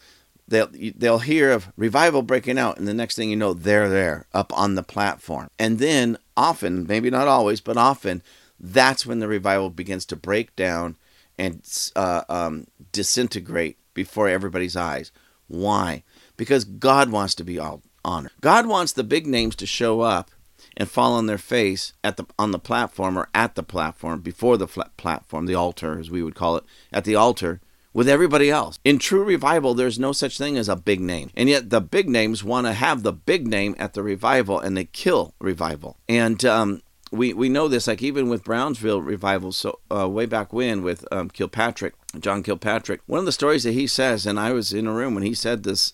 they'll 0.48 0.70
they'll 0.98 1.20
hear 1.20 1.52
of 1.52 1.72
revival 1.78 2.22
breaking 2.22 2.60
out 2.60 2.78
and 2.78 2.86
the 2.86 2.94
next 2.94 3.16
thing 3.16 3.30
you 3.30 3.38
know 3.38 3.54
they're 3.54 3.88
there 3.88 4.26
up 4.34 4.52
on 4.58 4.76
the 4.76 4.84
platform 4.84 5.50
and 5.58 5.80
then 5.80 6.18
often 6.36 6.86
maybe 6.86 7.10
not 7.10 7.26
always 7.26 7.62
but 7.62 7.78
often 7.78 8.22
that's 8.62 9.06
when 9.06 9.20
the 9.20 9.28
revival 9.28 9.70
begins 9.70 10.06
to 10.06 10.16
break 10.16 10.54
down 10.56 10.96
and 11.38 11.62
uh, 11.96 12.24
um, 12.30 12.68
disintegrate 12.92 13.78
before 13.96 14.30
everybody's 14.30 14.76
eyes. 14.76 15.12
Why? 15.48 16.04
Because 16.38 16.64
God 16.64 17.12
wants 17.12 17.34
to 17.36 17.44
be 17.44 17.58
all 17.58 17.82
honored. 18.06 18.32
God 18.42 18.68
wants 18.68 18.94
the 18.94 19.04
big 19.04 19.26
names 19.26 19.56
to 19.58 19.66
show 19.66 20.02
up 20.02 20.30
and 20.78 20.90
fall 20.90 21.14
on 21.14 21.26
their 21.26 21.38
face 21.38 21.94
at 22.04 22.18
the 22.18 22.26
on 22.40 22.52
the 22.52 22.60
platform 22.60 23.18
or 23.18 23.30
at 23.34 23.56
the 23.56 23.64
platform 23.64 24.22
before 24.22 24.58
the 24.58 24.68
platform, 24.68 25.46
the 25.46 25.56
altar 25.56 26.00
as 26.00 26.10
we 26.10 26.24
would 26.24 26.36
call 26.36 26.58
it, 26.58 26.64
at 26.92 27.04
the 27.06 27.16
altar 27.16 27.62
with 27.94 28.08
everybody 28.08 28.50
else. 28.50 28.80
In 28.84 29.00
true 29.00 29.24
revival, 29.24 29.74
there's 29.74 30.00
no 30.00 30.12
such 30.12 30.38
thing 30.38 30.58
as 30.58 30.70
a 30.70 30.76
big 30.76 31.02
name. 31.02 31.30
And 31.36 31.50
yet 31.50 31.70
the 31.70 31.82
big 31.82 32.10
names 32.10 32.44
want 32.44 32.68
to 32.68 32.74
have 32.74 33.04
the 33.04 33.14
big 33.14 33.48
name 33.48 33.76
at 33.78 33.94
the 33.94 34.04
revival 34.04 34.60
and 34.60 34.78
they 34.78 34.86
kill 34.86 35.34
revival. 35.40 35.98
And 36.08 36.44
um, 36.46 36.82
we 37.12 37.34
we 37.34 37.50
know 37.50 37.68
this 37.68 37.88
like 37.88 38.02
even 38.02 38.30
with 38.30 38.44
Brownsville 38.44 39.02
revival 39.02 39.52
so 39.52 39.80
uh, 39.94 40.08
way 40.08 40.26
back 40.26 40.54
when 40.54 40.82
with 40.82 41.06
um, 41.12 41.30
Kilpatrick 41.30 41.94
John 42.20 42.42
Kilpatrick 42.42 43.02
one 43.06 43.20
of 43.20 43.26
the 43.26 43.32
stories 43.32 43.64
that 43.64 43.74
he 43.74 43.86
says 43.86 44.26
and 44.26 44.40
I 44.40 44.54
was 44.54 44.72
in 44.72 44.88
a 44.88 44.94
room 44.94 45.14
when 45.14 45.24
he 45.24 45.34
said 45.34 45.64
this 45.64 45.94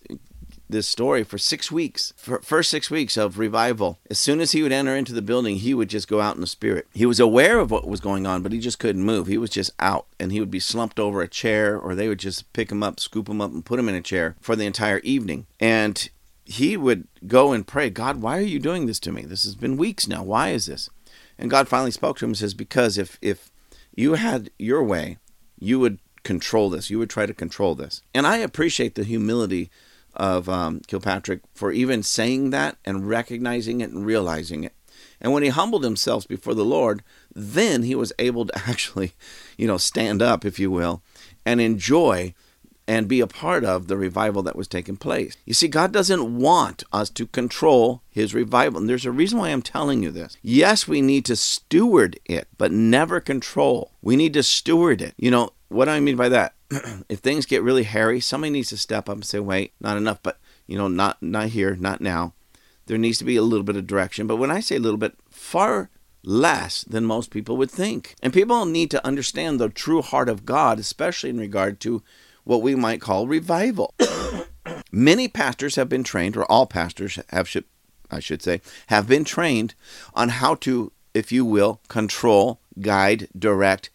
this 0.69 0.87
story 0.87 1.23
for 1.23 1.37
six 1.37 1.71
weeks, 1.71 2.13
for 2.17 2.41
first 2.41 2.69
six 2.69 2.91
weeks 2.91 3.17
of 3.17 3.39
revival. 3.39 3.99
As 4.09 4.19
soon 4.19 4.39
as 4.39 4.51
he 4.51 4.61
would 4.61 4.71
enter 4.71 4.95
into 4.95 5.13
the 5.13 5.21
building, 5.21 5.57
he 5.57 5.73
would 5.73 5.89
just 5.89 6.07
go 6.07 6.21
out 6.21 6.35
in 6.35 6.41
the 6.41 6.47
spirit. 6.47 6.87
He 6.93 7.05
was 7.05 7.19
aware 7.19 7.59
of 7.59 7.71
what 7.71 7.87
was 7.87 7.99
going 7.99 8.25
on, 8.25 8.43
but 8.43 8.51
he 8.51 8.59
just 8.59 8.79
couldn't 8.79 9.03
move. 9.03 9.27
He 9.27 9.37
was 9.37 9.49
just 9.49 9.71
out, 9.79 10.07
and 10.19 10.31
he 10.31 10.39
would 10.39 10.51
be 10.51 10.59
slumped 10.59 10.99
over 10.99 11.21
a 11.21 11.27
chair, 11.27 11.77
or 11.77 11.95
they 11.95 12.07
would 12.07 12.19
just 12.19 12.51
pick 12.53 12.71
him 12.71 12.83
up, 12.83 12.99
scoop 12.99 13.29
him 13.29 13.41
up, 13.41 13.51
and 13.51 13.65
put 13.65 13.79
him 13.79 13.89
in 13.89 13.95
a 13.95 14.01
chair 14.01 14.35
for 14.41 14.55
the 14.55 14.65
entire 14.65 14.99
evening. 14.99 15.45
And 15.59 16.09
he 16.45 16.77
would 16.77 17.07
go 17.25 17.51
and 17.51 17.67
pray, 17.67 17.89
God, 17.89 18.21
why 18.21 18.37
are 18.37 18.41
you 18.41 18.59
doing 18.59 18.85
this 18.85 18.99
to 19.01 19.11
me? 19.11 19.23
This 19.23 19.43
has 19.43 19.55
been 19.55 19.77
weeks 19.77 20.07
now. 20.07 20.23
Why 20.23 20.49
is 20.49 20.65
this? 20.65 20.89
And 21.37 21.51
God 21.51 21.67
finally 21.67 21.91
spoke 21.91 22.17
to 22.17 22.25
him 22.25 22.31
and 22.31 22.37
says, 22.37 22.53
Because 22.53 22.97
if 22.97 23.17
if 23.21 23.51
you 23.95 24.13
had 24.13 24.49
your 24.57 24.83
way, 24.83 25.17
you 25.59 25.79
would 25.79 25.99
control 26.23 26.69
this. 26.69 26.89
You 26.89 26.99
would 26.99 27.09
try 27.09 27.25
to 27.25 27.33
control 27.33 27.75
this. 27.75 28.01
And 28.13 28.27
I 28.27 28.37
appreciate 28.37 28.95
the 28.95 29.03
humility 29.03 29.69
of 30.17 30.49
um, 30.49 30.81
Kilpatrick 30.87 31.41
for 31.53 31.71
even 31.71 32.03
saying 32.03 32.49
that 32.49 32.77
and 32.83 33.07
recognizing 33.07 33.81
it 33.81 33.91
and 33.91 34.05
realizing 34.05 34.63
it. 34.63 34.73
And 35.21 35.31
when 35.31 35.43
he 35.43 35.49
humbled 35.49 35.83
himself 35.83 36.27
before 36.27 36.53
the 36.53 36.65
Lord, 36.65 37.03
then 37.33 37.83
he 37.83 37.95
was 37.95 38.13
able 38.19 38.45
to 38.45 38.57
actually, 38.67 39.13
you 39.57 39.67
know, 39.67 39.77
stand 39.77 40.21
up, 40.21 40.43
if 40.43 40.59
you 40.59 40.69
will, 40.69 41.01
and 41.45 41.61
enjoy 41.61 42.33
and 42.87 43.07
be 43.07 43.19
a 43.19 43.27
part 43.27 43.65
of 43.65 43.87
the 43.87 43.97
revival 43.97 44.41
that 44.43 44.55
was 44.55 44.67
taking 44.67 44.95
place. 44.95 45.35
You 45.45 45.53
see, 45.53 45.67
God 45.67 45.91
doesn't 45.91 46.39
want 46.39 46.83
us 46.93 47.09
to 47.11 47.27
control 47.27 48.01
His 48.09 48.33
revival. 48.33 48.79
And 48.79 48.89
there's 48.89 49.05
a 49.05 49.11
reason 49.11 49.39
why 49.39 49.49
I'm 49.49 49.61
telling 49.61 50.01
you 50.01 50.09
this. 50.09 50.37
Yes, 50.41 50.87
we 50.87 51.01
need 51.01 51.25
to 51.25 51.35
steward 51.35 52.17
it, 52.25 52.47
but 52.57 52.71
never 52.71 53.19
control. 53.19 53.91
We 54.01 54.15
need 54.15 54.33
to 54.33 54.43
steward 54.43 55.01
it. 55.01 55.13
You 55.17 55.31
know, 55.31 55.49
what 55.67 55.85
do 55.85 55.91
I 55.91 55.99
mean 55.99 56.15
by 56.15 56.29
that? 56.29 56.53
if 57.09 57.19
things 57.19 57.45
get 57.45 57.63
really 57.63 57.83
hairy, 57.83 58.19
somebody 58.19 58.51
needs 58.51 58.69
to 58.69 58.77
step 58.77 59.09
up 59.09 59.15
and 59.15 59.25
say, 59.25 59.39
wait, 59.39 59.73
not 59.79 59.97
enough, 59.97 60.19
but, 60.21 60.39
you 60.65 60.77
know, 60.77 60.87
not, 60.87 61.21
not 61.21 61.49
here, 61.49 61.75
not 61.75 62.01
now. 62.01 62.33
There 62.87 62.97
needs 62.97 63.17
to 63.19 63.25
be 63.25 63.35
a 63.35 63.41
little 63.41 63.63
bit 63.63 63.75
of 63.75 63.87
direction. 63.87 64.27
But 64.27 64.37
when 64.37 64.51
I 64.51 64.59
say 64.59 64.77
a 64.77 64.79
little 64.79 64.97
bit, 64.97 65.15
far 65.29 65.89
less 66.23 66.83
than 66.83 67.05
most 67.05 67.31
people 67.31 67.57
would 67.57 67.71
think. 67.71 68.15
And 68.21 68.33
people 68.33 68.65
need 68.65 68.91
to 68.91 69.05
understand 69.05 69.59
the 69.59 69.69
true 69.69 70.01
heart 70.01 70.29
of 70.29 70.45
God, 70.45 70.77
especially 70.77 71.29
in 71.29 71.39
regard 71.39 71.79
to 71.81 72.03
what 72.43 72.61
we 72.61 72.75
might 72.75 73.01
call 73.01 73.27
revival. 73.27 73.93
Many 74.91 75.27
pastors 75.27 75.75
have 75.75 75.89
been 75.89 76.03
trained, 76.03 76.35
or 76.35 76.49
all 76.51 76.65
pastors 76.65 77.19
have, 77.29 77.47
should, 77.47 77.65
I 78.11 78.19
should 78.19 78.41
say, 78.41 78.61
have 78.87 79.07
been 79.07 79.23
trained 79.23 79.73
on 80.13 80.29
how 80.29 80.55
to, 80.55 80.91
if 81.13 81.31
you 81.31 81.45
will, 81.45 81.81
control, 81.87 82.59
guide, 82.79 83.29
direct 83.37 83.89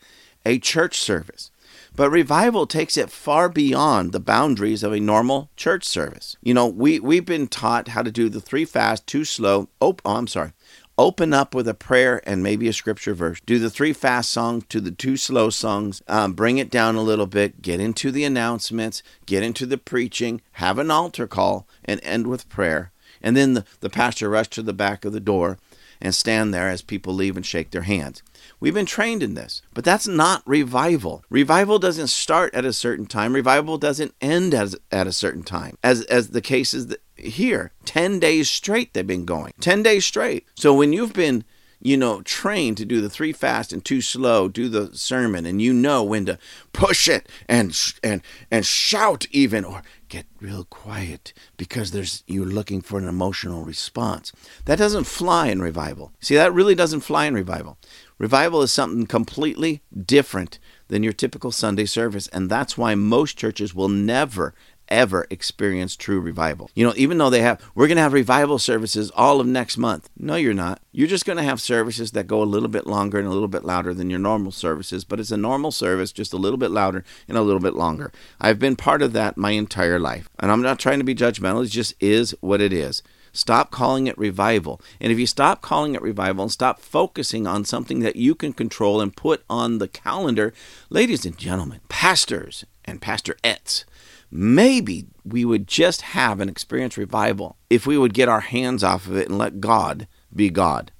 a 0.45 0.59
church 0.59 0.99
service. 0.99 1.52
But 1.95 2.11
revival 2.11 2.67
takes 2.67 2.97
it 2.97 3.11
far 3.11 3.51
beyond 3.51 4.13
the 4.13 4.21
boundaries 4.21 4.83
of 4.83 4.93
a 4.93 5.01
normal 5.01 5.51
church 5.57 5.85
service. 5.85 6.37
You 6.43 6.55
know, 6.55 6.67
we, 6.67 6.99
we've 6.99 7.27
been 7.27 7.49
taught 7.49 7.89
how 7.89 8.03
to 8.03 8.11
do 8.11 8.31
the 8.31 8.41
three 8.41 8.65
fast, 8.65 9.07
two 9.07 9.25
slow. 9.25 9.69
Oh, 9.81 9.97
oh 10.05 10.17
I'm 10.17 10.27
sorry. 10.27 10.53
Open 10.97 11.35
up 11.35 11.55
with 11.55 11.69
a 11.69 11.75
prayer 11.75 12.23
and 12.27 12.43
maybe 12.43 12.69
a 12.69 12.73
scripture 12.73 13.15
verse. 13.15 13.41
Do 13.45 13.59
the 13.59 13.71
three 13.71 13.93
fast 13.93 14.31
songs 14.31 14.65
to 14.71 14.81
the 14.81 14.91
two 14.91 15.17
slow 15.17 15.51
songs. 15.51 16.03
Um, 16.09 16.33
bring 16.33 16.59
it 16.59 16.71
down 16.71 16.97
a 16.97 17.03
little 17.03 17.27
bit. 17.27 17.61
Get 17.61 17.81
into 17.81 18.11
the 18.11 18.25
announcements. 18.25 19.03
Get 19.27 19.43
into 19.43 19.67
the 19.67 19.79
preaching. 19.79 20.41
Have 20.53 20.79
an 20.79 20.91
altar 20.91 21.27
call 21.27 21.67
and 21.85 22.01
end 22.03 22.27
with 22.27 22.49
prayer. 22.49 22.93
And 23.23 23.37
then 23.37 23.55
the, 23.55 23.65
the 23.81 23.91
pastor 23.91 24.31
rushed 24.31 24.53
to 24.53 24.63
the 24.63 24.73
back 24.73 25.05
of 25.05 25.13
the 25.13 25.21
door 25.21 25.59
and 26.01 26.15
stand 26.15 26.53
there 26.53 26.69
as 26.69 26.83
people 26.83 27.15
leave 27.15 27.37
and 27.37 27.47
shake 27.47 27.71
their 27.71 27.83
hands. 27.83 28.23
We've 28.61 28.75
been 28.75 28.87
trained 28.87 29.23
in 29.23 29.35
this, 29.35 29.63
but 29.75 29.85
that's 29.85 30.07
not 30.07 30.43
revival. 30.47 31.25
Revival 31.31 31.79
doesn't 31.79 32.09
start 32.09 32.55
at 32.55 32.65
a 32.65 32.73
certain 32.73 33.07
time. 33.07 33.35
Revival 33.35 33.79
doesn't 33.79 34.15
end 34.21 34.55
as, 34.55 34.77
at 34.91 35.07
a 35.07 35.13
certain 35.13 35.43
time, 35.43 35.79
as 35.83 36.03
as 36.05 36.29
the 36.29 36.41
case 36.41 36.75
is 36.75 36.97
here. 37.17 37.73
Ten 37.85 38.19
days 38.19 38.49
straight 38.49 38.95
they've 38.95 39.07
been 39.07 39.25
going. 39.25 39.53
Ten 39.61 39.83
days 39.83 40.07
straight. 40.07 40.47
So 40.55 40.75
when 40.75 40.93
you've 40.93 41.13
been 41.13 41.45
you 41.83 41.97
know, 41.97 42.23
trained 42.23 42.77
to 42.77 42.85
do 42.85 43.01
the 43.01 43.11
three 43.11 43.33
fast 43.33 43.73
and 43.73 43.85
two 43.85 44.01
slow, 44.01 44.49
do 44.49 44.69
the 44.69 44.97
sermon, 44.97 45.45
and 45.45 45.61
you 45.61 45.73
know 45.73 46.05
when 46.05 46.25
to 46.27 46.39
push 46.73 47.09
it 47.09 47.29
and 47.49 47.77
and 48.05 48.23
and 48.51 48.65
shout 48.65 49.27
even, 49.33 49.65
or 49.65 49.83
get 50.13 50.27
real 50.43 50.65
quiet 50.65 51.33
because 51.57 51.91
there's 51.91 52.23
you're 52.27 52.45
looking 52.45 52.83
for 52.83 52.99
an 52.99 53.09
emotional 53.09 53.65
response. 53.65 54.31
That 54.67 54.79
doesn't 54.79 55.05
fly 55.05 55.49
in 55.49 55.63
revival. 55.63 56.13
See, 56.21 56.35
that 56.35 56.53
really 56.53 56.75
doesn't 56.75 57.01
fly 57.01 57.25
in 57.25 57.33
revival. 57.33 57.79
Revival 58.19 58.61
is 58.61 58.71
something 58.71 59.07
completely 59.07 59.81
different 60.05 60.59
than 60.89 61.03
your 61.03 61.15
typical 61.15 61.51
Sunday 61.51 61.87
service, 61.87 62.29
and 62.29 62.51
that's 62.51 62.77
why 62.77 62.95
most 62.95 63.39
churches 63.39 63.75
will 63.75 63.89
never 63.89 64.55
ever 64.93 65.27
experience 65.31 65.97
true 65.97 66.21
revival. 66.21 66.71
You 66.75 66.87
know, 66.87 66.93
even 66.97 67.19
though 67.19 67.31
they 67.31 67.41
have, 67.41 67.61
we're 67.75 67.89
going 67.89 67.97
to 67.97 68.03
have 68.03 68.13
revival 68.13 68.59
services 68.59 69.11
all 69.17 69.41
of 69.41 69.47
next 69.47 69.79
month. 69.79 70.11
No, 70.17 70.37
you're 70.37 70.53
not. 70.53 70.81
You're 70.93 71.09
just 71.09 71.25
going 71.25 71.39
to 71.39 71.43
have 71.43 71.61
services 71.61 72.13
that 72.13 72.27
go 72.27 72.43
a 72.43 72.45
little 72.45 72.69
bit 72.69 72.87
longer 72.87 73.19
and 73.19 73.27
a 73.27 73.33
little 73.33 73.49
bit 73.49 73.65
louder 73.65 73.95
than 73.95 74.11
your 74.11 74.19
normal 74.19 74.53
services, 74.53 75.05
but 75.05 75.19
it's 75.19 75.31
a 75.31 75.37
normal 75.37 75.73
service, 75.73 76.13
just 76.13 76.35
a 76.35 76.37
little 76.37 76.59
bit 76.59 76.71
louder 76.71 77.05
and 77.27 77.39
a 77.39 77.43
little 77.43 77.61
bit 77.61 77.75
longer. 77.75 78.13
I've 78.39 78.59
been 78.59 78.77
part 78.77 79.01
of 79.01 79.15
that 79.15 79.39
my 79.39 79.53
entire 79.53 79.99
life. 79.99 80.29
And 80.39 80.53
I'm 80.53 80.63
not 80.63 80.79
trying 80.79 80.99
to 80.99 81.05
be 81.05 81.15
judgmental, 81.15 81.65
it 81.65 81.71
just 81.71 81.95
is 81.99 82.35
what 82.41 82.61
it 82.61 82.73
is. 82.73 83.03
Stop 83.33 83.71
calling 83.71 84.07
it 84.07 84.19
revival. 84.19 84.79
And 85.01 85.11
if 85.11 85.19
you 85.19 85.27
stop 85.27 85.63
calling 85.63 85.95
it 85.95 86.03
revival 86.03 86.43
and 86.43 86.53
stop 86.53 86.81
focusing 86.81 87.47
on 87.47 87.65
something 87.65 88.01
that 88.01 88.17
you 88.17 88.35
can 88.35 88.53
control 88.53 89.01
and 89.01 89.17
put 89.17 89.43
on 89.49 89.79
the 89.79 89.89
calendar, 89.89 90.53
ladies 90.91 91.25
and 91.25 91.39
gentlemen, 91.39 91.81
pastors 91.89 92.67
and 92.85 93.01
pastorettes, 93.01 93.85
maybe 94.33 95.07
we 95.25 95.45
would 95.45 95.69
just 95.69 96.01
have 96.01 96.41
an 96.41 96.49
experience 96.49 96.97
revival 96.97 97.57
if 97.69 97.87
we 97.87 97.99
would 97.99 98.15
get 98.15 98.31
our 98.31 98.41
hands 98.41 98.83
off 98.83 99.07
of 99.07 99.17
it 99.17 99.29
and 99.29 99.37
let 99.37 99.61
God 99.61 100.09
be 100.35 100.49
God. 100.49 100.91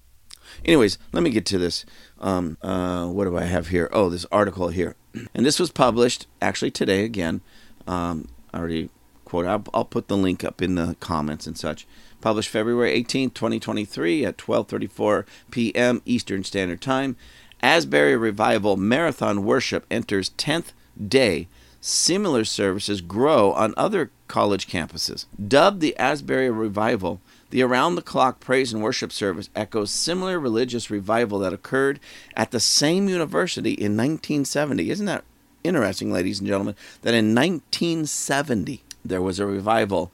Anyways, 0.65 0.99
let 1.13 1.23
me 1.23 1.31
get 1.31 1.47
to 1.47 1.59
this. 1.59 1.87
Um, 2.21 2.59
uh, 2.61 3.07
what 3.07 3.25
do 3.25 3.37
I 3.37 3.45
have 3.45 3.69
here? 3.69 3.89
Oh, 3.91 4.11
this 4.11 4.27
article 4.31 4.69
here. 4.69 4.95
And 5.35 5.45
this 5.45 5.61
was 5.61 5.71
published 5.71 6.27
actually 6.41 6.71
today 6.71 7.05
again. 7.05 7.43
Um, 7.87 8.29
I 8.53 8.59
already 8.59 8.89
quote. 9.25 9.47
I'll, 9.47 9.65
I'll 9.75 9.85
put 9.85 10.09
the 10.09 10.17
link 10.17 10.45
up 10.45 10.63
in 10.63 10.75
the 10.75 10.97
comments 11.01 11.47
and 11.47 11.57
such. 11.57 11.87
Published 12.21 12.49
February 12.49 12.93
18, 12.93 13.31
2023 13.31 14.25
at 14.25 14.39
12:34 14.39 15.27
p.m. 15.51 16.01
Eastern 16.07 16.45
Standard 16.45 16.81
Time. 16.81 17.17
Asbury 17.63 18.17
Revival 18.17 18.77
Marathon 18.77 19.45
Worship 19.45 19.87
enters 19.91 20.31
10th 20.31 20.73
day 21.09 21.49
Similar 21.85 22.45
services 22.45 23.01
grow 23.01 23.53
on 23.55 23.75
other 23.77 24.13
college 24.29 24.69
campuses. 24.69 25.27
Dubbed 25.49 25.81
the 25.81 25.97
Asbury 25.97 26.49
Revival, 26.49 27.21
the 27.51 27.61
around 27.61 27.97
the 27.97 28.03
clock 28.03 28.39
praise 28.39 28.73
and 28.73 28.85
worship 28.85 29.11
service 29.11 29.51
echoes 29.57 29.91
similar 29.91 30.39
religious 30.39 30.91
revival 30.91 31.41
that 31.41 31.53
occurred 31.53 31.99
at 32.37 32.53
the 32.53 32.61
same 32.61 33.09
university 33.09 33.73
in 33.73 33.97
1970. 33.97 34.91
Isn't 34.91 35.07
that 35.07 35.25
interesting, 35.65 36.13
ladies 36.13 36.39
and 36.39 36.47
gentlemen, 36.47 36.77
that 37.03 37.15
in 37.15 37.35
1970 37.35 38.85
there 39.05 39.21
was 39.21 39.41
a 39.41 39.47
revival 39.47 40.13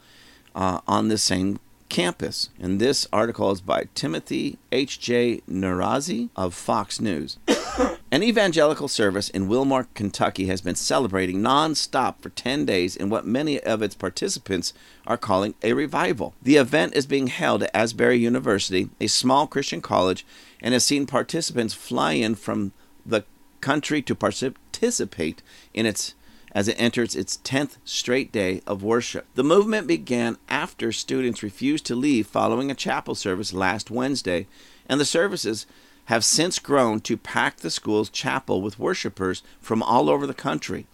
uh, 0.54 0.80
on 0.88 1.08
the 1.08 1.18
same 1.18 1.60
campus. 1.90 2.48
And 2.58 2.80
this 2.80 3.06
article 3.12 3.50
is 3.50 3.60
by 3.60 3.88
Timothy 3.94 4.56
H.J. 4.72 5.42
Nerozzi 5.46 6.30
of 6.34 6.54
Fox 6.54 6.98
News. 6.98 7.36
An 8.10 8.22
evangelical 8.22 8.88
service 8.88 9.28
in 9.28 9.48
Wilmore, 9.48 9.88
Kentucky 9.94 10.46
has 10.46 10.60
been 10.60 10.74
celebrating 10.74 11.42
non-stop 11.42 12.20
for 12.20 12.30
10 12.30 12.64
days 12.64 12.96
in 12.96 13.10
what 13.10 13.26
many 13.26 13.60
of 13.60 13.82
its 13.82 13.94
participants 13.94 14.72
are 15.06 15.16
calling 15.16 15.54
a 15.62 15.72
revival. 15.72 16.34
The 16.42 16.56
event 16.56 16.94
is 16.94 17.06
being 17.06 17.28
held 17.28 17.62
at 17.62 17.74
Asbury 17.74 18.18
University, 18.18 18.90
a 19.00 19.06
small 19.06 19.46
Christian 19.46 19.80
college, 19.80 20.26
and 20.60 20.72
has 20.72 20.84
seen 20.84 21.06
participants 21.06 21.74
fly 21.74 22.12
in 22.12 22.34
from 22.34 22.72
the 23.04 23.24
country 23.60 24.02
to 24.02 24.14
participate 24.14 25.42
in 25.74 25.86
its 25.86 26.14
as 26.52 26.66
it 26.66 26.80
enters 26.80 27.14
its 27.14 27.36
10th 27.44 27.76
straight 27.84 28.32
day 28.32 28.62
of 28.66 28.82
worship. 28.82 29.26
The 29.34 29.44
movement 29.44 29.86
began 29.86 30.38
after 30.48 30.92
students 30.92 31.42
refused 31.42 31.84
to 31.86 31.94
leave 31.94 32.26
following 32.26 32.70
a 32.70 32.74
chapel 32.74 33.14
service 33.14 33.52
last 33.52 33.90
Wednesday, 33.90 34.46
and 34.88 34.98
the 34.98 35.04
services 35.04 35.66
have 36.08 36.24
since 36.24 36.58
grown 36.58 37.00
to 37.00 37.18
pack 37.18 37.58
the 37.58 37.70
school's 37.70 38.08
chapel 38.08 38.62
with 38.62 38.78
worshipers 38.78 39.42
from 39.60 39.82
all 39.82 40.08
over 40.08 40.26
the 40.26 40.34
country 40.34 40.86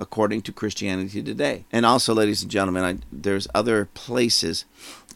according 0.00 0.40
to 0.42 0.52
Christianity 0.52 1.22
Today. 1.22 1.64
And 1.70 1.84
also, 1.84 2.14
ladies 2.14 2.42
and 2.42 2.50
gentlemen, 2.50 2.82
I, 2.82 2.98
there's 3.12 3.46
other 3.54 3.84
places 3.92 4.64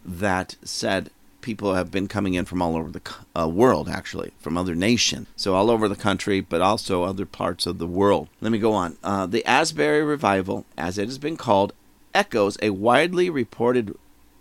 that 0.05 0.57
said 0.63 1.11
people 1.41 1.75
have 1.75 1.91
been 1.91 2.07
coming 2.07 2.35
in 2.35 2.45
from 2.45 2.61
all 2.61 2.77
over 2.77 2.91
the 2.91 3.01
uh, 3.35 3.49
world, 3.49 3.89
actually, 3.89 4.33
from 4.39 4.59
other 4.59 4.75
nations. 4.75 5.27
So, 5.37 5.55
all 5.55 5.71
over 5.71 5.89
the 5.89 5.97
country, 5.97 6.43
but 6.43 6.61
also 6.61 7.05
other 7.05 7.25
parts 7.25 7.67
of 7.67 7.79
the 7.79 7.87
world. 7.87 8.29
Let 8.43 8.53
me 8.53 8.59
go 8.59 8.75
on. 8.75 8.99
Uh, 9.03 9.25
the 9.25 9.45
Asbury 9.47 10.03
Revival, 10.03 10.67
as 10.77 10.99
it 10.99 11.07
has 11.07 11.19
been 11.19 11.39
called, 11.39 11.73
echoes 12.15 12.59
a 12.61 12.71
widely 12.71 13.31
reported 13.31 13.97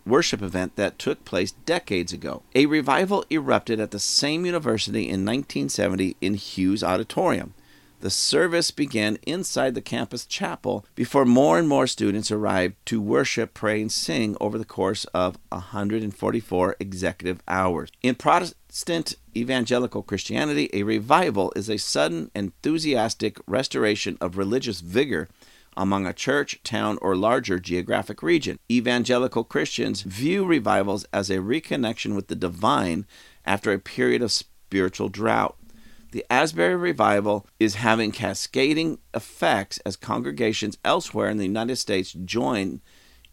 worship 0.06 0.40
event 0.40 0.76
that 0.76 0.98
took 0.98 1.24
place 1.24 1.52
decades 1.52 2.12
ago. 2.12 2.42
A 2.54 2.66
revival 2.66 3.24
erupted 3.30 3.80
at 3.80 3.90
the 3.90 3.98
same 3.98 4.46
university 4.46 5.02
in 5.02 5.24
1970 5.24 6.16
in 6.20 6.34
Hughes 6.34 6.84
Auditorium. 6.84 7.54
The 8.00 8.10
service 8.10 8.70
began 8.70 9.18
inside 9.26 9.74
the 9.74 9.80
campus 9.80 10.26
chapel 10.26 10.84
before 10.94 11.24
more 11.24 11.58
and 11.58 11.66
more 11.66 11.86
students 11.86 12.30
arrived 12.30 12.74
to 12.86 13.00
worship, 13.00 13.54
pray, 13.54 13.80
and 13.80 13.90
sing 13.90 14.36
over 14.38 14.58
the 14.58 14.66
course 14.66 15.06
of 15.06 15.38
144 15.48 16.76
executive 16.78 17.42
hours. 17.48 17.90
In 18.02 18.14
Protestant 18.14 19.16
evangelical 19.34 20.02
Christianity, 20.02 20.68
a 20.72 20.82
revival 20.82 21.52
is 21.56 21.70
a 21.70 21.78
sudden, 21.78 22.30
enthusiastic 22.34 23.38
restoration 23.46 24.18
of 24.20 24.36
religious 24.36 24.80
vigor 24.82 25.28
among 25.76 26.06
a 26.06 26.12
church, 26.12 26.60
town, 26.64 26.98
or 27.02 27.16
larger 27.16 27.58
geographic 27.58 28.22
region. 28.22 28.58
Evangelical 28.70 29.44
Christians 29.44 30.02
view 30.02 30.44
revivals 30.44 31.04
as 31.12 31.30
a 31.30 31.38
reconnection 31.38 32.14
with 32.14 32.28
the 32.28 32.34
divine 32.34 33.06
after 33.44 33.72
a 33.72 33.78
period 33.78 34.22
of 34.22 34.32
spiritual 34.32 35.08
drought. 35.08 35.56
The 36.12 36.24
Asbury 36.30 36.76
revival 36.76 37.46
is 37.60 37.74
having 37.74 38.12
cascading 38.12 38.98
effects 39.12 39.78
as 39.84 39.96
congregations 39.96 40.78
elsewhere 40.84 41.28
in 41.28 41.36
the 41.36 41.44
United 41.44 41.76
States 41.76 42.12
join 42.12 42.80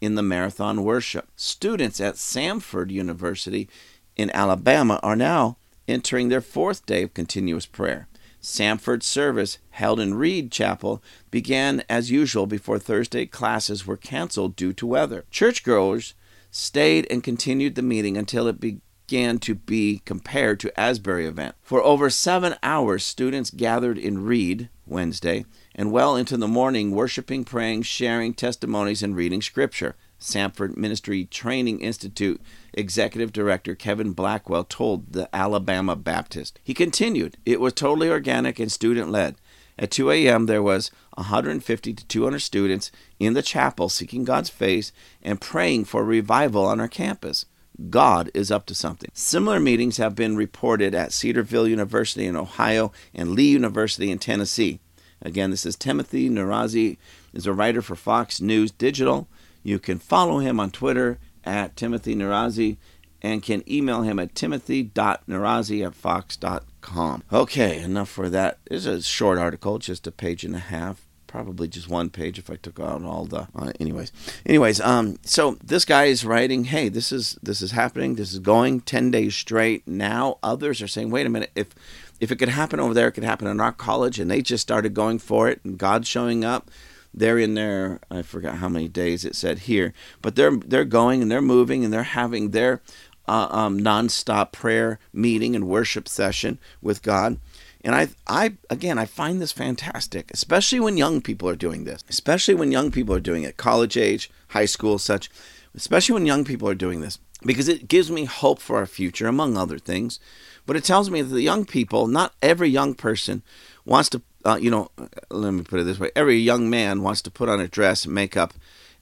in 0.00 0.16
the 0.16 0.22
marathon 0.22 0.84
worship. 0.84 1.28
Students 1.36 2.00
at 2.00 2.16
Samford 2.16 2.90
University 2.90 3.68
in 4.16 4.30
Alabama 4.30 5.00
are 5.02 5.16
now 5.16 5.56
entering 5.88 6.28
their 6.28 6.40
fourth 6.40 6.84
day 6.84 7.04
of 7.04 7.14
continuous 7.14 7.66
prayer. 7.66 8.08
Samford's 8.44 9.06
service, 9.06 9.58
held 9.70 9.98
in 9.98 10.14
Reid 10.14 10.52
Chapel, 10.52 11.02
began 11.30 11.82
as 11.88 12.10
usual 12.10 12.46
before 12.46 12.78
Thursday 12.78 13.26
classes 13.26 13.86
were 13.86 13.96
canceled 13.96 14.54
due 14.54 14.72
to 14.74 14.86
weather. 14.86 15.24
Churchgoers 15.30 16.14
stayed 16.50 17.06
and 17.10 17.24
continued 17.24 17.74
the 17.74 17.82
meeting 17.82 18.16
until 18.16 18.46
it 18.46 18.60
began 18.60 19.38
to 19.38 19.54
be 19.54 20.02
compared 20.04 20.60
to 20.60 20.78
Asbury 20.78 21.26
event. 21.26 21.54
For 21.62 21.82
over 21.82 22.10
seven 22.10 22.54
hours, 22.62 23.02
students 23.02 23.50
gathered 23.50 23.98
in 23.98 24.24
Reed 24.24 24.68
Wednesday 24.86 25.46
and 25.74 25.90
well 25.90 26.14
into 26.14 26.36
the 26.36 26.46
morning, 26.46 26.90
worshiping, 26.90 27.44
praying, 27.44 27.82
sharing 27.82 28.34
testimonies, 28.34 29.02
and 29.02 29.16
reading 29.16 29.42
scripture. 29.42 29.96
Samford 30.20 30.76
Ministry 30.76 31.24
Training 31.24 31.80
Institute 31.80 32.40
Executive 32.72 33.32
Director 33.32 33.74
Kevin 33.74 34.12
Blackwell 34.12 34.64
told 34.64 35.12
the 35.12 35.28
Alabama 35.34 35.96
Baptist. 35.96 36.58
He 36.62 36.74
continued, 36.74 37.36
It 37.44 37.60
was 37.60 37.72
totally 37.72 38.08
organic 38.08 38.58
and 38.58 38.72
student 38.72 39.10
led. 39.10 39.36
At 39.78 39.90
2 39.90 40.10
a.m., 40.10 40.46
there 40.46 40.62
was 40.62 40.90
150 41.16 41.94
to 41.94 42.06
200 42.06 42.38
students 42.38 42.92
in 43.18 43.34
the 43.34 43.42
chapel 43.42 43.88
seeking 43.88 44.24
God's 44.24 44.50
face 44.50 44.92
and 45.22 45.40
praying 45.40 45.86
for 45.86 46.04
revival 46.04 46.64
on 46.64 46.80
our 46.80 46.88
campus. 46.88 47.46
God 47.90 48.30
is 48.34 48.52
up 48.52 48.66
to 48.66 48.74
something. 48.74 49.10
Similar 49.14 49.58
meetings 49.58 49.96
have 49.96 50.14
been 50.14 50.36
reported 50.36 50.94
at 50.94 51.12
Cedarville 51.12 51.66
University 51.66 52.24
in 52.24 52.36
Ohio 52.36 52.92
and 53.12 53.30
Lee 53.30 53.50
University 53.50 54.12
in 54.12 54.18
Tennessee. 54.18 54.78
Again, 55.20 55.50
this 55.50 55.66
is 55.66 55.74
Timothy 55.74 56.28
Nerozzi, 56.28 56.98
is 57.32 57.46
a 57.46 57.52
writer 57.52 57.82
for 57.82 57.96
Fox 57.96 58.40
News 58.40 58.70
Digital. 58.70 59.26
You 59.64 59.80
can 59.80 59.98
follow 59.98 60.38
him 60.38 60.60
on 60.60 60.70
Twitter 60.70 61.18
at 61.42 61.74
Timothy 61.74 62.14
Nerozzi 62.14 62.76
and 63.22 63.42
can 63.42 63.64
email 63.68 64.02
him 64.02 64.18
at 64.18 64.34
timothy.nerozzi 64.34 65.84
at 65.84 65.94
fox.com. 65.94 67.22
Okay, 67.32 67.80
enough 67.80 68.10
for 68.10 68.28
that. 68.28 68.58
It's 68.66 68.84
a 68.84 69.00
short 69.02 69.38
article, 69.38 69.78
just 69.78 70.06
a 70.06 70.12
page 70.12 70.44
and 70.44 70.54
a 70.54 70.58
half. 70.60 71.06
Probably 71.26 71.66
just 71.66 71.88
one 71.88 72.10
page 72.10 72.38
if 72.38 72.48
I 72.48 72.56
took 72.56 72.78
out 72.78 73.02
all 73.02 73.24
the. 73.24 73.48
Uh, 73.56 73.72
anyways, 73.80 74.12
anyways, 74.46 74.80
um, 74.82 75.18
so 75.24 75.56
this 75.64 75.84
guy 75.84 76.04
is 76.04 76.24
writing, 76.24 76.64
"Hey, 76.64 76.88
this 76.88 77.10
is 77.10 77.36
this 77.42 77.60
is 77.60 77.72
happening. 77.72 78.14
This 78.14 78.32
is 78.32 78.38
going 78.38 78.82
ten 78.82 79.10
days 79.10 79.34
straight." 79.34 79.88
Now 79.88 80.38
others 80.44 80.80
are 80.80 80.86
saying, 80.86 81.10
"Wait 81.10 81.26
a 81.26 81.30
minute, 81.30 81.50
if 81.56 81.74
if 82.20 82.30
it 82.30 82.36
could 82.36 82.50
happen 82.50 82.78
over 82.78 82.94
there, 82.94 83.08
it 83.08 83.12
could 83.12 83.24
happen 83.24 83.48
in 83.48 83.60
our 83.60 83.72
college," 83.72 84.20
and 84.20 84.30
they 84.30 84.42
just 84.42 84.62
started 84.62 84.94
going 84.94 85.18
for 85.18 85.48
it, 85.48 85.60
and 85.64 85.76
God's 85.76 86.06
showing 86.06 86.44
up 86.44 86.70
they're 87.14 87.38
in 87.38 87.54
there 87.54 88.00
i 88.10 88.20
forgot 88.22 88.56
how 88.56 88.68
many 88.68 88.88
days 88.88 89.24
it 89.24 89.36
said 89.36 89.60
here 89.60 89.92
but 90.20 90.36
they're 90.36 90.56
they're 90.56 90.84
going 90.84 91.22
and 91.22 91.30
they're 91.30 91.40
moving 91.40 91.84
and 91.84 91.92
they're 91.92 92.02
having 92.02 92.50
their 92.50 92.82
uh, 93.26 93.48
um, 93.50 93.80
nonstop 93.80 94.52
prayer 94.52 94.98
meeting 95.12 95.54
and 95.54 95.68
worship 95.68 96.08
session 96.08 96.58
with 96.82 97.02
god. 97.02 97.38
And 97.82 97.94
I, 97.94 98.08
I 98.26 98.54
again, 98.70 98.98
I 98.98 99.04
find 99.04 99.40
this 99.40 99.52
fantastic, 99.52 100.30
especially 100.32 100.80
when 100.80 100.96
young 100.96 101.20
people 101.20 101.48
are 101.48 101.56
doing 101.56 101.84
this, 101.84 102.02
especially 102.08 102.54
when 102.54 102.72
young 102.72 102.90
people 102.90 103.14
are 103.14 103.20
doing 103.20 103.42
it, 103.42 103.58
college 103.58 103.96
age, 103.96 104.30
high 104.48 104.64
school, 104.64 104.98
such, 104.98 105.30
especially 105.74 106.14
when 106.14 106.26
young 106.26 106.44
people 106.44 106.68
are 106.68 106.74
doing 106.74 107.00
this, 107.00 107.18
because 107.44 107.68
it 107.68 107.88
gives 107.88 108.10
me 108.10 108.24
hope 108.24 108.60
for 108.60 108.76
our 108.76 108.86
future, 108.86 109.26
among 109.26 109.56
other 109.56 109.78
things. 109.78 110.18
But 110.66 110.76
it 110.76 110.84
tells 110.84 111.10
me 111.10 111.20
that 111.20 111.34
the 111.34 111.42
young 111.42 111.64
people, 111.64 112.06
not 112.06 112.34
every 112.40 112.68
young 112.68 112.94
person 112.94 113.42
wants 113.84 114.08
to 114.10 114.22
uh, 114.44 114.58
you 114.60 114.70
know, 114.70 114.90
let 115.30 115.52
me 115.52 115.62
put 115.62 115.80
it 115.80 115.84
this 115.84 115.98
way: 115.98 116.10
every 116.14 116.36
young 116.36 116.68
man 116.68 117.02
wants 117.02 117.22
to 117.22 117.30
put 117.30 117.48
on 117.48 117.60
a 117.60 117.68
dress, 117.68 118.06
makeup, 118.06 118.54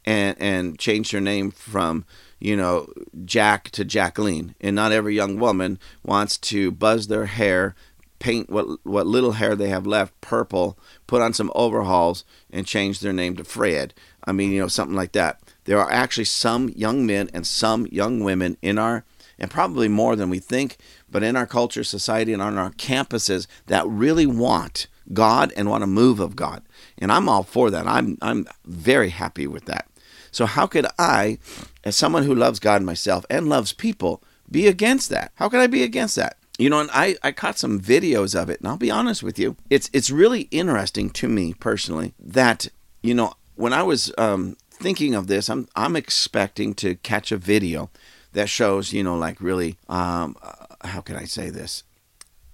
and 0.04 0.36
and 0.40 0.78
change 0.78 1.10
their 1.10 1.20
name 1.20 1.50
from 1.50 2.04
you 2.38 2.56
know 2.56 2.92
Jack 3.24 3.70
to 3.70 3.84
Jacqueline, 3.84 4.54
and 4.60 4.76
not 4.76 4.92
every 4.92 5.14
young 5.14 5.38
woman 5.38 5.78
wants 6.04 6.38
to 6.38 6.70
buzz 6.70 7.08
their 7.08 7.26
hair, 7.26 7.74
paint 8.18 8.50
what 8.50 8.66
what 8.84 9.06
little 9.06 9.32
hair 9.32 9.56
they 9.56 9.68
have 9.68 9.86
left 9.86 10.18
purple, 10.20 10.78
put 11.06 11.22
on 11.22 11.32
some 11.32 11.50
overhauls, 11.54 12.24
and 12.50 12.66
change 12.66 13.00
their 13.00 13.12
name 13.12 13.36
to 13.36 13.44
Fred. 13.44 13.94
I 14.24 14.32
mean, 14.32 14.52
you 14.52 14.60
know, 14.60 14.68
something 14.68 14.96
like 14.96 15.12
that. 15.12 15.40
There 15.64 15.78
are 15.78 15.90
actually 15.90 16.24
some 16.24 16.68
young 16.70 17.06
men 17.06 17.30
and 17.32 17.46
some 17.46 17.86
young 17.86 18.20
women 18.20 18.56
in 18.62 18.78
our 18.78 19.04
and 19.38 19.50
probably 19.50 19.88
more 19.88 20.14
than 20.14 20.30
we 20.30 20.38
think, 20.38 20.76
but 21.10 21.22
in 21.22 21.36
our 21.36 21.46
culture, 21.46 21.82
society, 21.82 22.32
and 22.32 22.40
on 22.40 22.58
our 22.58 22.70
campuses 22.70 23.46
that 23.66 23.86
really 23.88 24.26
want 24.26 24.86
God 25.12 25.52
and 25.56 25.68
want 25.68 25.82
to 25.82 25.86
move 25.88 26.20
of 26.20 26.36
God. 26.36 26.62
And 26.98 27.10
I'm 27.10 27.28
all 27.28 27.42
for 27.42 27.70
that. 27.70 27.86
I'm 27.86 28.18
I'm 28.22 28.46
very 28.64 29.10
happy 29.10 29.46
with 29.46 29.64
that. 29.64 29.88
So 30.30 30.46
how 30.46 30.66
could 30.66 30.86
I, 30.98 31.38
as 31.84 31.96
someone 31.96 32.22
who 32.22 32.34
loves 32.34 32.58
God 32.58 32.82
myself 32.82 33.26
and 33.28 33.48
loves 33.48 33.72
people, 33.72 34.22
be 34.50 34.66
against 34.66 35.10
that? 35.10 35.32
How 35.34 35.48
could 35.48 35.60
I 35.60 35.66
be 35.66 35.82
against 35.82 36.16
that? 36.16 36.36
You 36.58 36.70
know, 36.70 36.80
and 36.80 36.90
I, 36.92 37.16
I 37.22 37.32
caught 37.32 37.58
some 37.58 37.80
videos 37.80 38.40
of 38.40 38.48
it, 38.48 38.60
and 38.60 38.68
I'll 38.68 38.76
be 38.76 38.90
honest 38.90 39.22
with 39.22 39.38
you. 39.38 39.56
It's 39.70 39.90
it's 39.92 40.10
really 40.10 40.42
interesting 40.50 41.10
to 41.10 41.28
me 41.28 41.54
personally 41.54 42.14
that, 42.18 42.68
you 43.02 43.14
know, 43.14 43.34
when 43.56 43.72
I 43.72 43.82
was 43.82 44.12
um, 44.16 44.56
thinking 44.72 45.14
of 45.14 45.26
this, 45.26 45.48
I'm 45.48 45.68
I'm 45.76 45.96
expecting 45.96 46.74
to 46.74 46.96
catch 46.96 47.32
a 47.32 47.36
video 47.36 47.90
that 48.32 48.48
shows, 48.48 48.92
you 48.92 49.02
know, 49.02 49.16
like 49.16 49.40
really 49.40 49.78
um, 49.88 50.36
uh, 50.42 50.86
how 50.86 51.00
can 51.00 51.16
I 51.16 51.24
say 51.24 51.50
this? 51.50 51.84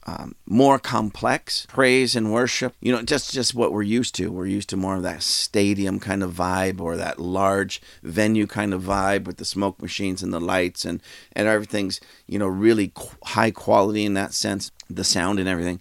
um, 0.09 0.35
more 0.47 0.79
complex 0.79 1.67
praise 1.67 2.17
and 2.17 2.33
worship. 2.33 2.75
You 2.81 2.93
know, 2.93 3.03
just 3.03 3.33
just 3.33 3.55
what 3.55 3.73
we're 3.73 3.83
used 3.83 4.15
to. 4.15 4.33
We're 4.33 4.47
used 4.47 4.71
to 4.71 4.77
more 4.77 4.97
of 4.97 5.03
that 5.03 5.23
stadium 5.23 6.01
kind 6.01 6.23
of 6.23 6.33
vibe 6.33 6.81
or 6.81 6.97
that 6.97 7.21
large 7.21 7.83
venue 8.03 8.47
kind 8.47 8.73
of 8.73 8.83
vibe 8.83 9.25
with 9.25 9.37
the 9.37 9.45
smoke 9.45 9.83
machines 9.83 10.23
and 10.23 10.33
the 10.33 10.41
lights 10.41 10.87
and 10.87 11.03
and 11.33 11.47
everything's 11.47 12.01
you 12.27 12.39
know 12.39 12.47
really 12.47 12.91
high 13.25 13.51
quality 13.51 14.07
in 14.07 14.15
that 14.15 14.33
sense, 14.33 14.71
the 14.89 15.05
sound 15.05 15.39
and 15.39 15.49
everything. 15.49 15.81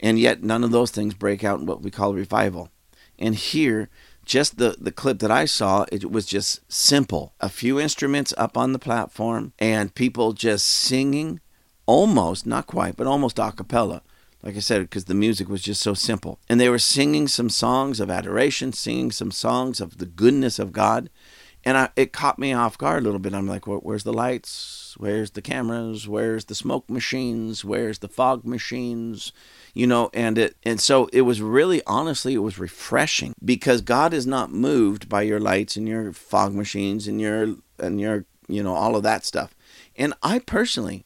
And 0.00 0.18
yet 0.18 0.42
none 0.42 0.64
of 0.64 0.70
those 0.70 0.90
things 0.90 1.14
break 1.14 1.42
out 1.42 1.60
in 1.60 1.66
what 1.66 1.80
we 1.80 1.90
call 1.90 2.12
revival. 2.12 2.68
And 3.18 3.34
here 3.34 3.88
just 4.24 4.58
the, 4.58 4.76
the 4.78 4.92
clip 4.92 5.18
that 5.20 5.30
I 5.30 5.44
saw, 5.44 5.84
it 5.90 6.10
was 6.10 6.26
just 6.26 6.60
simple. 6.72 7.34
A 7.40 7.48
few 7.48 7.80
instruments 7.80 8.32
up 8.36 8.56
on 8.56 8.72
the 8.72 8.78
platform 8.78 9.52
and 9.58 9.94
people 9.94 10.32
just 10.32 10.66
singing 10.66 11.40
almost, 11.86 12.46
not 12.46 12.66
quite, 12.66 12.96
but 12.96 13.06
almost 13.06 13.38
a 13.38 13.52
cappella. 13.52 14.02
Like 14.42 14.56
I 14.56 14.60
said, 14.60 14.82
because 14.82 15.04
the 15.04 15.14
music 15.14 15.48
was 15.48 15.62
just 15.62 15.80
so 15.80 15.94
simple. 15.94 16.40
And 16.48 16.60
they 16.60 16.68
were 16.68 16.78
singing 16.78 17.28
some 17.28 17.48
songs 17.48 18.00
of 18.00 18.10
adoration, 18.10 18.72
singing 18.72 19.12
some 19.12 19.30
songs 19.30 19.80
of 19.80 19.98
the 19.98 20.06
goodness 20.06 20.58
of 20.58 20.72
God. 20.72 21.10
And 21.64 21.76
I, 21.78 21.90
it 21.94 22.12
caught 22.12 22.38
me 22.38 22.52
off 22.52 22.76
guard 22.76 23.02
a 23.02 23.04
little 23.04 23.20
bit. 23.20 23.34
I'm 23.34 23.46
like, 23.46 23.66
where's 23.66 24.04
the 24.04 24.12
lights? 24.12 24.94
Where's 24.98 25.30
the 25.30 25.42
cameras? 25.42 26.08
Where's 26.08 26.46
the 26.46 26.54
smoke 26.54 26.90
machines? 26.90 27.64
Where's 27.64 28.00
the 28.00 28.08
fog 28.08 28.44
machines? 28.44 29.32
You 29.74 29.86
know, 29.86 30.10
and 30.12 30.36
it 30.38 30.56
and 30.64 30.80
so 30.80 31.08
it 31.12 31.22
was 31.22 31.40
really 31.40 31.80
honestly 31.86 32.34
it 32.34 32.38
was 32.38 32.58
refreshing 32.58 33.34
because 33.44 33.80
God 33.80 34.12
is 34.12 34.26
not 34.26 34.52
moved 34.52 35.08
by 35.08 35.22
your 35.22 35.40
lights 35.40 35.76
and 35.76 35.88
your 35.88 36.12
fog 36.12 36.52
machines 36.54 37.06
and 37.06 37.20
your 37.20 37.56
and 37.78 38.00
your 38.00 38.26
you 38.48 38.62
know 38.62 38.74
all 38.74 38.96
of 38.96 39.02
that 39.04 39.24
stuff. 39.24 39.54
And 39.96 40.14
I 40.22 40.40
personally 40.40 41.04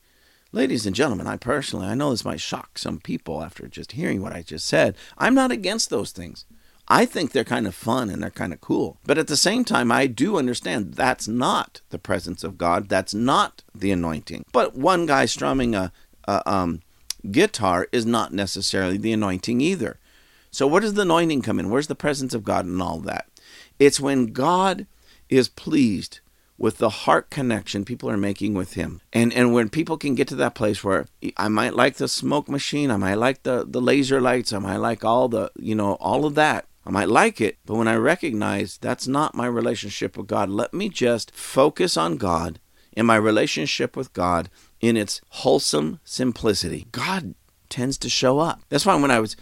Ladies 0.56 0.86
and 0.86 0.96
gentlemen, 0.96 1.26
I 1.26 1.36
personally, 1.36 1.86
I 1.86 1.94
know 1.94 2.10
this 2.10 2.24
might 2.24 2.40
shock 2.40 2.78
some 2.78 2.98
people 2.98 3.42
after 3.42 3.68
just 3.68 3.92
hearing 3.92 4.22
what 4.22 4.32
I 4.32 4.40
just 4.40 4.66
said. 4.66 4.96
I'm 5.18 5.34
not 5.34 5.50
against 5.50 5.90
those 5.90 6.12
things. 6.12 6.46
I 6.88 7.04
think 7.04 7.32
they're 7.32 7.44
kind 7.44 7.66
of 7.66 7.74
fun 7.74 8.10
and 8.10 8.22
they're 8.22 8.30
kind 8.30 8.52
of 8.52 8.60
cool. 8.60 8.98
But 9.04 9.18
at 9.18 9.26
the 9.26 9.36
same 9.36 9.64
time, 9.64 9.90
I 9.90 10.06
do 10.06 10.36
understand 10.36 10.94
that's 10.94 11.26
not 11.26 11.80
the 11.90 11.98
presence 11.98 12.44
of 12.44 12.58
God. 12.58 12.88
That's 12.88 13.14
not 13.14 13.62
the 13.74 13.90
anointing. 13.90 14.44
But 14.52 14.76
one 14.76 15.06
guy 15.06 15.26
strumming 15.26 15.74
a, 15.74 15.92
a 16.28 16.48
um, 16.50 16.82
guitar 17.30 17.88
is 17.90 18.06
not 18.06 18.32
necessarily 18.32 18.96
the 18.98 19.12
anointing 19.12 19.60
either. 19.60 19.98
So, 20.50 20.66
where 20.66 20.80
does 20.80 20.94
the 20.94 21.02
anointing 21.02 21.42
come 21.42 21.58
in? 21.58 21.70
Where's 21.70 21.88
the 21.88 21.94
presence 21.94 22.34
of 22.34 22.44
God 22.44 22.64
and 22.64 22.80
all 22.80 23.00
that? 23.00 23.26
It's 23.78 24.00
when 24.00 24.26
God 24.26 24.86
is 25.28 25.48
pleased 25.48 26.20
with 26.58 26.78
the 26.78 26.88
heart 26.88 27.28
connection 27.30 27.84
people 27.84 28.08
are 28.08 28.16
making 28.16 28.54
with 28.54 28.74
him. 28.74 29.00
And 29.12 29.32
and 29.32 29.52
when 29.52 29.68
people 29.68 29.98
can 29.98 30.14
get 30.14 30.28
to 30.28 30.36
that 30.36 30.54
place 30.54 30.82
where 30.82 31.06
I 31.36 31.48
might 31.48 31.74
like 31.74 31.96
the 31.96 32.08
smoke 32.08 32.48
machine, 32.48 32.90
I 32.90 32.96
might 32.96 33.16
like 33.16 33.42
the 33.42 33.64
the 33.66 33.80
laser 33.80 34.20
lights, 34.20 34.52
I 34.52 34.58
might 34.58 34.78
like 34.78 35.04
all 35.04 35.28
the, 35.28 35.50
you 35.56 35.74
know, 35.74 35.94
all 35.94 36.24
of 36.24 36.34
that. 36.36 36.66
I 36.86 36.90
might 36.90 37.08
like 37.08 37.40
it, 37.40 37.58
but 37.66 37.74
when 37.74 37.88
I 37.88 37.96
recognize 37.96 38.78
that's 38.78 39.08
not 39.08 39.34
my 39.34 39.46
relationship 39.46 40.16
with 40.16 40.28
God, 40.28 40.48
let 40.48 40.72
me 40.72 40.88
just 40.88 41.34
focus 41.34 41.96
on 41.96 42.16
God 42.16 42.60
in 42.92 43.06
my 43.06 43.16
relationship 43.16 43.96
with 43.96 44.12
God 44.12 44.48
in 44.80 44.96
its 44.96 45.20
wholesome 45.30 45.98
simplicity. 46.04 46.86
God 46.92 47.34
tends 47.68 47.98
to 47.98 48.08
show 48.08 48.38
up. 48.38 48.62
That's 48.68 48.86
why 48.86 48.94
when 48.94 49.10
I 49.10 49.18
was 49.18 49.36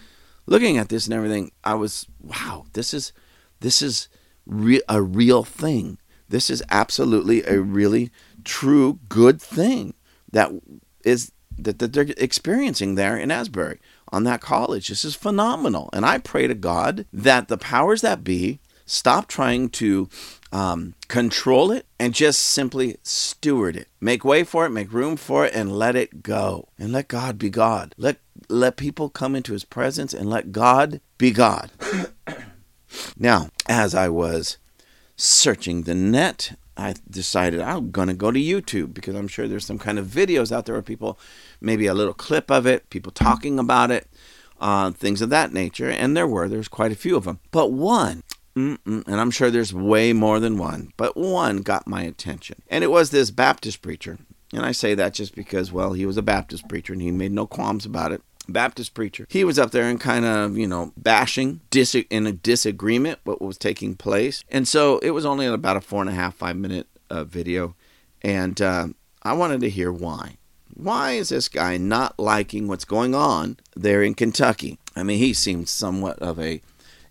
looking 0.46 0.78
at 0.78 0.88
this 0.88 1.06
and 1.06 1.12
everything, 1.12 1.52
I 1.62 1.74
was, 1.74 2.06
wow, 2.18 2.64
this 2.72 2.94
is 2.94 3.12
this 3.60 3.82
is 3.82 4.08
re- 4.46 4.82
a 4.88 5.02
real 5.02 5.44
thing. 5.44 5.98
This 6.28 6.48
is 6.48 6.62
absolutely 6.70 7.44
a 7.44 7.60
really 7.60 8.10
true 8.44 9.00
good 9.08 9.40
thing 9.40 9.94
that 10.32 10.50
is 11.04 11.30
that, 11.58 11.78
that 11.78 11.92
they're 11.92 12.06
experiencing 12.16 12.94
there 12.94 13.16
in 13.16 13.30
Asbury 13.30 13.80
on 14.14 14.24
that 14.24 14.40
college. 14.40 14.88
This 14.88 15.04
is 15.04 15.16
phenomenal. 15.16 15.90
And 15.92 16.06
I 16.06 16.18
pray 16.18 16.46
to 16.46 16.54
God 16.54 17.04
that 17.12 17.48
the 17.48 17.58
powers 17.58 18.00
that 18.02 18.22
be 18.22 18.60
stop 18.86 19.26
trying 19.26 19.68
to 19.70 20.08
um, 20.52 20.94
control 21.08 21.72
it 21.72 21.86
and 21.98 22.14
just 22.14 22.40
simply 22.40 22.96
steward 23.02 23.76
it. 23.76 23.88
Make 24.00 24.24
way 24.24 24.44
for 24.44 24.66
it, 24.66 24.70
make 24.70 24.92
room 24.92 25.16
for 25.16 25.46
it, 25.46 25.54
and 25.54 25.76
let 25.76 25.96
it 25.96 26.22
go. 26.22 26.68
And 26.78 26.92
let 26.92 27.08
God 27.08 27.38
be 27.38 27.50
God. 27.50 27.94
Let 27.98 28.18
let 28.48 28.76
people 28.76 29.08
come 29.08 29.34
into 29.34 29.52
His 29.52 29.64
presence 29.64 30.14
and 30.14 30.30
let 30.30 30.52
God 30.52 31.00
be 31.18 31.30
God. 31.30 31.70
now, 33.16 33.48
as 33.66 33.94
I 33.94 34.08
was 34.08 34.58
searching 35.16 35.82
the 35.82 35.94
net, 35.94 36.52
I 36.76 36.94
decided 37.08 37.60
I'm 37.60 37.90
going 37.90 38.08
to 38.08 38.14
go 38.14 38.30
to 38.30 38.38
YouTube 38.38 38.94
because 38.94 39.14
I'm 39.14 39.28
sure 39.28 39.46
there's 39.46 39.66
some 39.66 39.78
kind 39.78 39.98
of 39.98 40.06
videos 40.06 40.50
out 40.50 40.66
there 40.66 40.74
where 40.74 40.82
people, 40.82 41.18
maybe 41.60 41.86
a 41.86 41.94
little 41.94 42.14
clip 42.14 42.50
of 42.50 42.66
it, 42.66 42.90
people 42.90 43.12
talking 43.12 43.58
about 43.58 43.90
it, 43.90 44.08
uh, 44.60 44.90
things 44.90 45.22
of 45.22 45.30
that 45.30 45.52
nature. 45.52 45.88
And 45.88 46.16
there 46.16 46.26
were, 46.26 46.48
there's 46.48 46.68
quite 46.68 46.92
a 46.92 46.96
few 46.96 47.16
of 47.16 47.24
them. 47.24 47.38
But 47.50 47.72
one, 47.72 48.22
and 48.56 49.02
I'm 49.06 49.30
sure 49.30 49.50
there's 49.50 49.74
way 49.74 50.12
more 50.12 50.40
than 50.40 50.58
one, 50.58 50.92
but 50.96 51.16
one 51.16 51.58
got 51.58 51.86
my 51.86 52.02
attention. 52.02 52.62
And 52.68 52.82
it 52.82 52.90
was 52.90 53.10
this 53.10 53.30
Baptist 53.30 53.82
preacher. 53.82 54.18
And 54.52 54.64
I 54.64 54.72
say 54.72 54.94
that 54.94 55.14
just 55.14 55.34
because, 55.34 55.72
well, 55.72 55.92
he 55.92 56.06
was 56.06 56.16
a 56.16 56.22
Baptist 56.22 56.68
preacher 56.68 56.92
and 56.92 57.02
he 57.02 57.10
made 57.10 57.32
no 57.32 57.46
qualms 57.46 57.84
about 57.84 58.12
it. 58.12 58.22
Baptist 58.48 58.94
preacher. 58.94 59.26
He 59.28 59.44
was 59.44 59.58
up 59.58 59.70
there 59.70 59.88
and 59.88 60.00
kind 60.00 60.24
of, 60.24 60.56
you 60.56 60.66
know, 60.66 60.92
bashing, 60.96 61.60
dis- 61.70 61.94
in 61.94 62.26
a 62.26 62.32
disagreement 62.32 63.20
what 63.24 63.40
was 63.40 63.58
taking 63.58 63.96
place. 63.96 64.44
And 64.48 64.66
so 64.68 64.98
it 64.98 65.10
was 65.10 65.24
only 65.24 65.46
about 65.46 65.76
a 65.76 65.80
four 65.80 66.00
and 66.00 66.10
a 66.10 66.14
half, 66.14 66.34
five 66.34 66.56
minute 66.56 66.86
uh, 67.10 67.24
video. 67.24 67.74
And 68.22 68.60
uh, 68.60 68.88
I 69.22 69.32
wanted 69.32 69.60
to 69.60 69.70
hear 69.70 69.92
why. 69.92 70.38
Why 70.74 71.12
is 71.12 71.28
this 71.28 71.48
guy 71.48 71.76
not 71.76 72.18
liking 72.18 72.66
what's 72.66 72.84
going 72.84 73.14
on 73.14 73.58
there 73.76 74.02
in 74.02 74.14
Kentucky? 74.14 74.78
I 74.96 75.02
mean, 75.02 75.18
he 75.18 75.32
seems 75.32 75.70
somewhat 75.70 76.18
of 76.18 76.40
a 76.40 76.60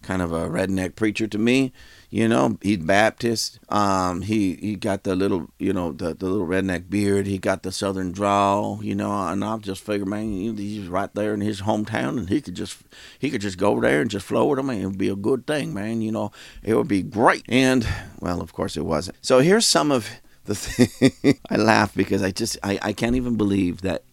kind 0.01 0.21
of 0.21 0.33
a 0.33 0.49
redneck 0.49 0.95
preacher 0.95 1.27
to 1.27 1.37
me. 1.37 1.71
You 2.13 2.27
know, 2.27 2.59
he's 2.61 2.77
Baptist. 2.77 3.59
Um, 3.69 4.21
he 4.21 4.53
he 4.57 4.75
got 4.75 5.01
the 5.01 5.15
little, 5.15 5.49
you 5.57 5.73
know, 5.73 5.91
the, 5.91 6.13
the 6.13 6.27
little 6.27 6.45
redneck 6.45 6.87
beard. 6.87 7.25
He 7.25 7.39
got 7.39 7.63
the 7.63 7.71
southern 7.71 8.11
drawl. 8.11 8.83
You 8.83 8.93
know, 8.93 9.11
and 9.29 9.43
I 9.43 9.57
just 9.57 9.83
figured, 9.83 10.07
man, 10.07 10.55
he's 10.55 10.87
right 10.87 11.11
there 11.15 11.33
in 11.33 11.41
his 11.41 11.61
hometown, 11.61 12.19
and 12.19 12.29
he 12.29 12.39
could 12.39 12.53
just 12.53 12.77
he 13.17 13.31
could 13.31 13.41
just 13.41 13.57
go 13.57 13.81
there 13.81 13.99
and 13.99 14.11
just 14.11 14.27
flow 14.27 14.45
with 14.45 14.57
them, 14.57 14.69
and 14.69 14.79
it 14.79 14.85
would 14.85 14.97
be 14.99 15.09
a 15.09 15.15
good 15.15 15.47
thing, 15.47 15.73
man. 15.73 16.03
You 16.03 16.11
know, 16.11 16.31
it 16.61 16.75
would 16.75 16.87
be 16.87 17.01
great. 17.01 17.45
And 17.49 17.87
well, 18.19 18.41
of 18.41 18.53
course, 18.53 18.77
it 18.77 18.85
wasn't. 18.85 19.17
So 19.21 19.39
here's 19.39 19.65
some 19.65 19.91
of 19.91 20.07
the 20.45 20.53
thing. 20.55 21.39
I 21.49 21.55
laugh 21.55 21.95
because 21.95 22.21
I 22.21 22.29
just 22.29 22.59
I, 22.61 22.77
I 22.83 22.93
can't 22.93 23.15
even 23.15 23.37
believe 23.37 23.81
that 23.81 24.03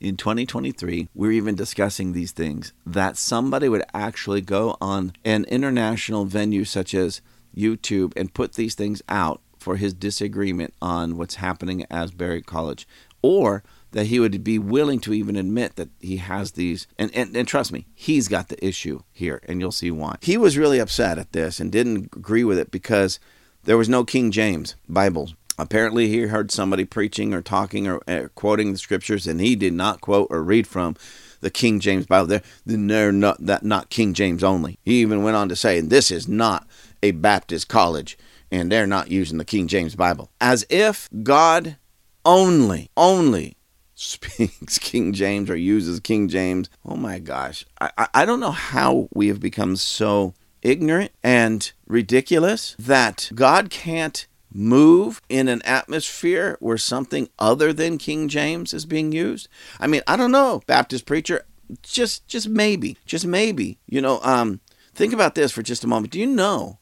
in 0.00 0.16
2023, 0.16 1.08
we're 1.14 1.30
even 1.30 1.54
discussing 1.54 2.12
these 2.12 2.32
things, 2.32 2.72
that 2.84 3.16
somebody 3.16 3.68
would 3.68 3.84
actually 3.94 4.40
go 4.40 4.76
on 4.80 5.12
an 5.24 5.44
international 5.44 6.24
venue 6.24 6.64
such 6.64 6.94
as 6.94 7.20
YouTube 7.54 8.12
and 8.16 8.34
put 8.34 8.54
these 8.54 8.74
things 8.74 9.02
out 9.08 9.40
for 9.58 9.76
his 9.76 9.94
disagreement 9.94 10.74
on 10.82 11.16
what's 11.16 11.36
happening 11.36 11.82
at 11.82 11.92
Asbury 11.92 12.42
College, 12.42 12.86
or 13.22 13.62
that 13.92 14.06
he 14.06 14.20
would 14.20 14.44
be 14.44 14.58
willing 14.58 15.00
to 15.00 15.14
even 15.14 15.36
admit 15.36 15.76
that 15.76 15.88
he 16.00 16.18
has 16.18 16.52
these. 16.52 16.86
And, 16.98 17.14
and, 17.14 17.34
and 17.34 17.48
trust 17.48 17.72
me, 17.72 17.86
he's 17.94 18.28
got 18.28 18.48
the 18.48 18.62
issue 18.64 19.00
here, 19.12 19.40
and 19.48 19.60
you'll 19.60 19.72
see 19.72 19.90
why. 19.90 20.16
He 20.20 20.36
was 20.36 20.58
really 20.58 20.78
upset 20.78 21.18
at 21.18 21.32
this 21.32 21.60
and 21.60 21.72
didn't 21.72 22.10
agree 22.14 22.44
with 22.44 22.58
it 22.58 22.70
because 22.70 23.18
there 23.62 23.78
was 23.78 23.88
no 23.88 24.04
King 24.04 24.30
James 24.30 24.76
Bible 24.88 25.30
apparently 25.58 26.08
he 26.08 26.22
heard 26.22 26.50
somebody 26.50 26.84
preaching 26.84 27.32
or 27.32 27.40
talking 27.42 27.86
or, 27.86 28.00
uh, 28.08 28.28
quoting 28.34 28.72
the 28.72 28.78
scriptures 28.78 29.26
and 29.26 29.40
he 29.40 29.54
did 29.54 29.72
not 29.72 30.00
quote 30.00 30.28
or 30.30 30.42
read 30.42 30.66
from 30.66 30.96
the 31.40 31.50
King 31.50 31.78
James 31.78 32.06
Bible. 32.06 32.26
They're, 32.26 32.42
they're 32.64 33.12
not 33.12 33.44
that 33.44 33.62
not 33.62 33.90
King 33.90 34.14
James 34.14 34.42
only. 34.42 34.78
He 34.82 35.00
even 35.00 35.22
went 35.22 35.36
on 35.36 35.48
to 35.50 35.56
say, 35.56 35.78
and 35.78 35.90
"This 35.90 36.10
is 36.10 36.26
not 36.26 36.66
a 37.04 37.12
Baptist 37.12 37.68
college, 37.68 38.18
and 38.50 38.70
they're 38.72 38.86
not 38.86 39.10
using 39.10 39.38
the 39.38 39.44
King 39.44 39.68
James 39.68 39.94
Bible." 39.94 40.30
As 40.40 40.66
if 40.70 41.08
God 41.22 41.76
only, 42.24 42.90
only 42.96 43.56
speaks 43.94 44.78
King 44.78 45.12
James 45.12 45.50
or 45.50 45.56
uses 45.56 46.00
King 46.00 46.28
James. 46.28 46.68
Oh 46.84 46.96
my 46.96 47.18
gosh, 47.18 47.64
I, 47.80 48.08
I 48.14 48.24
don't 48.24 48.40
know 48.40 48.50
how 48.50 49.08
we 49.14 49.28
have 49.28 49.40
become 49.40 49.76
so 49.76 50.34
ignorant 50.62 51.12
and 51.22 51.70
ridiculous 51.86 52.74
that 52.78 53.30
God 53.34 53.70
can't 53.70 54.26
move 54.54 55.20
in 55.28 55.48
an 55.48 55.60
atmosphere 55.62 56.56
where 56.60 56.78
something 56.78 57.28
other 57.38 57.72
than 57.72 57.98
King 57.98 58.28
James 58.28 58.72
is 58.72 58.86
being 58.86 59.12
used? 59.12 59.48
I 59.80 59.86
mean, 59.86 60.02
I 60.06 60.16
don't 60.16 60.30
know, 60.32 60.62
Baptist 60.66 61.04
preacher, 61.04 61.44
just 61.82 62.26
just 62.28 62.48
maybe, 62.48 62.96
just 63.04 63.26
maybe. 63.26 63.78
You 63.86 64.00
know, 64.00 64.20
um, 64.22 64.60
think 64.94 65.12
about 65.12 65.34
this 65.34 65.52
for 65.52 65.62
just 65.62 65.84
a 65.84 65.88
moment. 65.88 66.12
Do 66.12 66.20
you 66.20 66.26
know? 66.26 66.78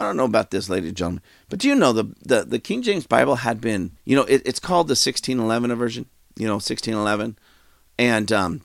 I 0.00 0.04
don't 0.04 0.16
know 0.16 0.24
about 0.24 0.50
this, 0.50 0.70
ladies 0.70 0.88
and 0.88 0.96
gentlemen, 0.96 1.22
but 1.50 1.58
do 1.58 1.68
you 1.68 1.74
know 1.74 1.92
the 1.92 2.04
the, 2.22 2.42
the 2.42 2.58
King 2.58 2.80
James 2.80 3.06
Bible 3.06 3.36
had 3.36 3.60
been, 3.60 3.98
you 4.06 4.16
know, 4.16 4.22
it, 4.22 4.40
it's 4.46 4.58
called 4.58 4.88
the 4.88 4.92
1611 4.92 5.74
version, 5.76 6.06
you 6.36 6.46
know, 6.46 6.54
1611, 6.54 7.38
and 7.98 8.32
um, 8.32 8.62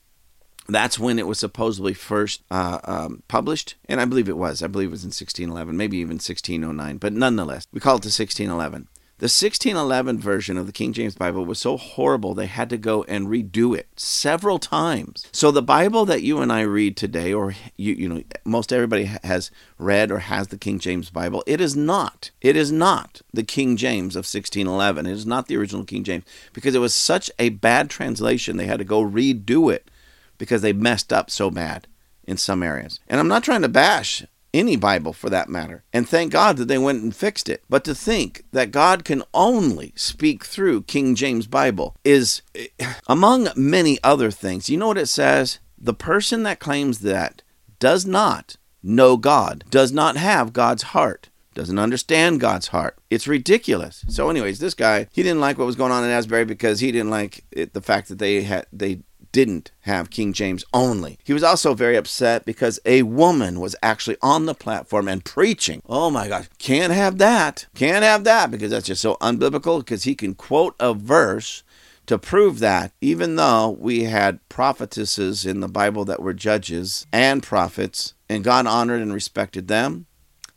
that's 0.70 0.98
when 0.98 1.20
it 1.20 1.28
was 1.28 1.38
supposedly 1.38 1.94
first 1.94 2.42
uh, 2.50 2.80
um, 2.86 3.22
published, 3.28 3.76
and 3.90 4.00
I 4.00 4.06
believe 4.06 4.30
it 4.30 4.38
was. 4.38 4.64
I 4.64 4.68
believe 4.68 4.88
it 4.88 4.92
was 4.92 5.04
in 5.04 5.10
1611, 5.10 5.76
maybe 5.76 5.98
even 5.98 6.16
1609, 6.16 7.00
but 7.00 7.12
nonetheless, 7.12 7.68
we 7.74 7.82
call 7.82 7.98
it 7.98 8.04
the 8.04 8.08
1611. 8.08 8.88
The 9.18 9.26
1611 9.28 10.20
version 10.20 10.58
of 10.58 10.66
the 10.66 10.74
King 10.74 10.92
James 10.92 11.16
Bible 11.16 11.46
was 11.46 11.58
so 11.58 11.78
horrible 11.78 12.34
they 12.34 12.48
had 12.48 12.70
to 12.70 12.78
go 12.78 13.04
and 13.04 13.30
redo 13.30 13.74
it 13.74 13.88
several 13.96 14.60
times. 14.60 15.26
So 15.32 15.52
the 15.52 15.62
Bible 15.62 16.04
that 16.04 16.22
you 16.22 16.42
and 16.42 16.52
I 16.52 16.62
read 16.62 16.98
today, 16.98 17.32
or 17.32 17.56
you, 17.78 17.94
you 17.94 18.10
know, 18.10 18.24
most 18.44 18.74
everybody 18.74 19.06
has 19.06 19.52
read 19.78 20.12
or 20.12 20.20
has 20.20 20.50
the 20.50 20.58
King 20.58 20.80
James 20.80 21.12
Bible, 21.12 21.46
it 21.48 21.62
is 21.62 21.78
not. 21.78 22.32
It 22.42 22.58
is 22.58 22.74
not 22.74 23.22
the 23.34 23.46
King 23.46 23.78
James 23.78 24.18
of 24.18 24.26
1611. 24.26 25.06
It 25.06 25.12
is 25.14 25.26
not 25.26 25.48
the 25.48 25.56
original 25.56 25.86
King 25.86 26.04
James 26.04 26.26
because 26.52 26.76
it 26.76 26.80
was 26.80 26.94
such 26.94 27.32
a 27.40 27.48
bad 27.50 27.90
translation 27.90 28.58
they 28.58 28.66
had 28.66 28.80
to 28.80 28.84
go 28.84 29.02
redo 29.02 29.74
it 29.74 29.90
because 30.38 30.62
they 30.62 30.74
messed 30.74 31.14
up 31.14 31.32
so 31.32 31.50
bad 31.50 31.88
in 32.26 32.36
some 32.36 32.62
areas. 32.62 33.00
And 33.08 33.22
I'm 33.22 33.30
not 33.30 33.46
trying 33.46 33.62
to 33.62 33.70
bash 33.70 34.26
any 34.56 34.76
Bible 34.76 35.14
for 35.14 35.30
that 35.30 35.50
matter. 35.50 35.84
And 35.94 36.08
thank 36.08 36.32
God 36.32 36.58
that 36.58 36.68
they 36.68 36.78
went 36.78 37.04
and 37.04 37.16
fixed 37.16 37.50
it. 37.50 37.64
But 37.70 37.84
to 37.84 37.94
think 37.94 38.44
that 38.52 38.72
God 38.72 39.06
can 39.06 39.24
only 39.34 39.94
speak 39.96 40.46
through 40.46 40.84
King 40.84 41.16
James 41.16 41.48
Bible 41.48 41.96
is, 42.04 42.42
eh, 42.56 42.68
among 43.08 43.50
many 43.56 44.00
other 44.04 44.32
things, 44.32 44.70
you 44.70 44.78
know 44.78 44.88
what 44.88 44.98
it 44.98 45.08
says? 45.08 45.60
The 45.78 45.94
person 45.94 46.44
that 46.44 46.60
claims 46.60 47.00
that 47.00 47.42
does 47.80 48.06
not 48.06 48.56
know 48.82 49.18
God, 49.18 49.66
does 49.70 49.92
not 49.92 50.16
have 50.16 50.54
God's 50.54 50.84
heart 50.84 51.30
doesn't 51.56 51.80
understand 51.80 52.42
God's 52.42 52.68
heart. 52.68 52.98
It's 53.10 53.28
ridiculous. 53.28 54.06
So, 54.10 54.30
anyways, 54.30 54.60
this 54.60 54.74
guy 54.74 55.08
he 55.12 55.24
didn't 55.24 55.40
like 55.40 55.58
what 55.58 55.66
was 55.66 55.78
going 55.78 55.92
on 55.92 56.04
in 56.04 56.12
Asbury 56.12 56.46
because 56.46 56.82
he 56.82 56.92
didn't 56.92 57.10
like 57.10 57.46
it, 57.50 57.74
the 57.74 57.82
fact 57.82 58.10
that 58.10 58.20
they 58.20 58.44
had 58.44 58.68
they 58.72 59.00
didn't 59.36 59.70
have 59.82 60.10
King 60.10 60.32
James 60.32 60.64
only. 60.74 61.20
He 61.26 61.34
was 61.34 61.44
also 61.44 61.74
very 61.74 61.98
upset 61.98 62.46
because 62.46 62.80
a 62.86 63.04
woman 63.04 63.60
was 63.60 63.76
actually 63.84 64.16
on 64.22 64.46
the 64.46 64.56
platform 64.56 65.10
and 65.10 65.26
preaching. 65.26 65.82
Oh 65.90 66.10
my 66.10 66.30
gosh, 66.30 66.46
can't 66.58 66.94
have 66.94 67.18
that. 67.18 67.66
Can't 67.76 68.06
have 68.06 68.24
that 68.24 68.50
because 68.50 68.72
that's 68.72 68.88
just 68.88 69.02
so 69.02 69.16
unbiblical 69.16 69.80
because 69.80 70.04
he 70.04 70.16
can 70.16 70.36
quote 70.36 70.74
a 70.80 70.94
verse 70.94 71.64
to 72.06 72.18
prove 72.18 72.60
that, 72.60 72.94
even 73.02 73.36
though 73.36 73.72
we 73.78 74.06
had 74.06 74.40
prophetesses 74.48 75.46
in 75.46 75.60
the 75.60 75.68
Bible 75.68 76.06
that 76.06 76.22
were 76.22 76.34
judges 76.34 77.06
and 77.12 77.44
prophets, 77.44 78.14
and 78.30 78.42
God 78.42 78.66
honored 78.66 79.02
and 79.02 79.14
respected 79.14 79.68
them. 79.68 80.06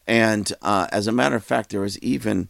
And 0.07 0.53
uh, 0.63 0.87
as 0.93 1.09
a 1.09 1.13
matter 1.13 1.35
of 1.35 1.43
fact, 1.43 1.71
there 1.71 1.81
was 1.81 1.99
even 1.99 2.49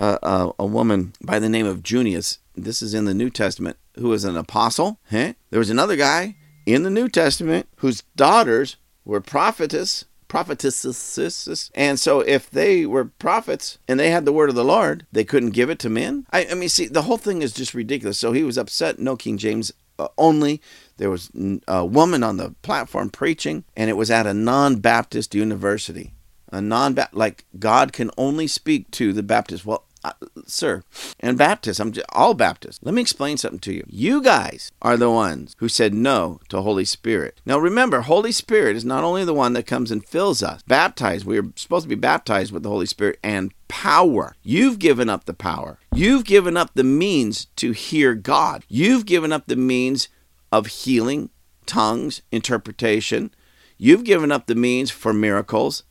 a, 0.00 0.18
a, 0.22 0.50
a 0.60 0.66
woman 0.66 1.12
by 1.22 1.38
the 1.38 1.50
name 1.50 1.66
of 1.66 1.82
Junius. 1.82 2.38
This 2.62 2.82
is 2.82 2.94
in 2.94 3.04
the 3.04 3.14
New 3.14 3.30
Testament 3.30 3.76
who 3.96 4.08
was 4.08 4.24
an 4.24 4.36
apostle. 4.36 5.00
Huh? 5.10 5.34
There 5.50 5.58
was 5.58 5.70
another 5.70 5.96
guy 5.96 6.36
in 6.66 6.82
the 6.82 6.90
New 6.90 7.08
Testament 7.08 7.68
whose 7.76 8.02
daughters 8.16 8.76
were 9.04 9.20
prophetess, 9.20 10.04
prophetesses. 10.28 11.70
And 11.74 11.98
so 11.98 12.20
if 12.20 12.50
they 12.50 12.84
were 12.86 13.06
prophets 13.06 13.78
and 13.88 13.98
they 13.98 14.10
had 14.10 14.24
the 14.24 14.32
word 14.32 14.50
of 14.50 14.54
the 14.54 14.64
Lord, 14.64 15.06
they 15.10 15.24
couldn't 15.24 15.50
give 15.50 15.70
it 15.70 15.78
to 15.80 15.88
men. 15.88 16.26
I, 16.30 16.46
I 16.50 16.54
mean, 16.54 16.68
see, 16.68 16.86
the 16.86 17.02
whole 17.02 17.16
thing 17.16 17.42
is 17.42 17.52
just 17.52 17.74
ridiculous. 17.74 18.18
So 18.18 18.32
he 18.32 18.42
was 18.42 18.58
upset. 18.58 18.98
No 18.98 19.16
King 19.16 19.38
James 19.38 19.72
uh, 19.98 20.08
only. 20.16 20.60
There 20.98 21.10
was 21.10 21.30
a 21.66 21.84
woman 21.84 22.22
on 22.22 22.36
the 22.36 22.54
platform 22.62 23.10
preaching, 23.10 23.64
and 23.76 23.88
it 23.88 23.96
was 23.96 24.10
at 24.10 24.26
a 24.26 24.34
non 24.34 24.76
Baptist 24.76 25.34
university. 25.34 26.12
A 26.50 26.60
non 26.60 26.96
like 27.12 27.44
God 27.58 27.92
can 27.92 28.10
only 28.16 28.46
speak 28.46 28.90
to 28.92 29.12
the 29.12 29.22
Baptist. 29.22 29.66
Well, 29.66 29.84
uh, 30.04 30.12
sir, 30.46 30.82
and 31.20 31.36
Baptists, 31.36 31.80
I'm 31.80 31.92
all 32.12 32.34
Baptists. 32.34 32.80
Let 32.82 32.94
me 32.94 33.00
explain 33.00 33.36
something 33.36 33.60
to 33.60 33.72
you. 33.72 33.84
You 33.88 34.22
guys 34.22 34.70
are 34.82 34.96
the 34.96 35.10
ones 35.10 35.54
who 35.58 35.68
said 35.68 35.94
no 35.94 36.40
to 36.48 36.62
Holy 36.62 36.84
Spirit. 36.84 37.40
Now 37.44 37.58
remember, 37.58 38.02
Holy 38.02 38.32
Spirit 38.32 38.76
is 38.76 38.84
not 38.84 39.04
only 39.04 39.24
the 39.24 39.34
one 39.34 39.52
that 39.54 39.66
comes 39.66 39.90
and 39.90 40.06
fills 40.06 40.42
us. 40.42 40.62
Baptized, 40.62 41.26
we 41.26 41.38
are 41.38 41.52
supposed 41.56 41.84
to 41.84 41.88
be 41.88 41.94
baptized 41.94 42.52
with 42.52 42.62
the 42.62 42.68
Holy 42.68 42.86
Spirit 42.86 43.18
and 43.22 43.52
power. 43.68 44.34
You've 44.42 44.78
given 44.78 45.08
up 45.08 45.24
the 45.24 45.34
power. 45.34 45.78
You've 45.94 46.24
given 46.24 46.56
up 46.56 46.70
the 46.74 46.84
means 46.84 47.46
to 47.56 47.72
hear 47.72 48.14
God. 48.14 48.64
You've 48.68 49.06
given 49.06 49.32
up 49.32 49.46
the 49.46 49.56
means 49.56 50.08
of 50.50 50.66
healing, 50.66 51.30
tongues, 51.66 52.22
interpretation. 52.32 53.32
You've 53.76 54.04
given 54.04 54.32
up 54.32 54.46
the 54.46 54.54
means 54.54 54.90
for 54.90 55.12
miracles. 55.12 55.84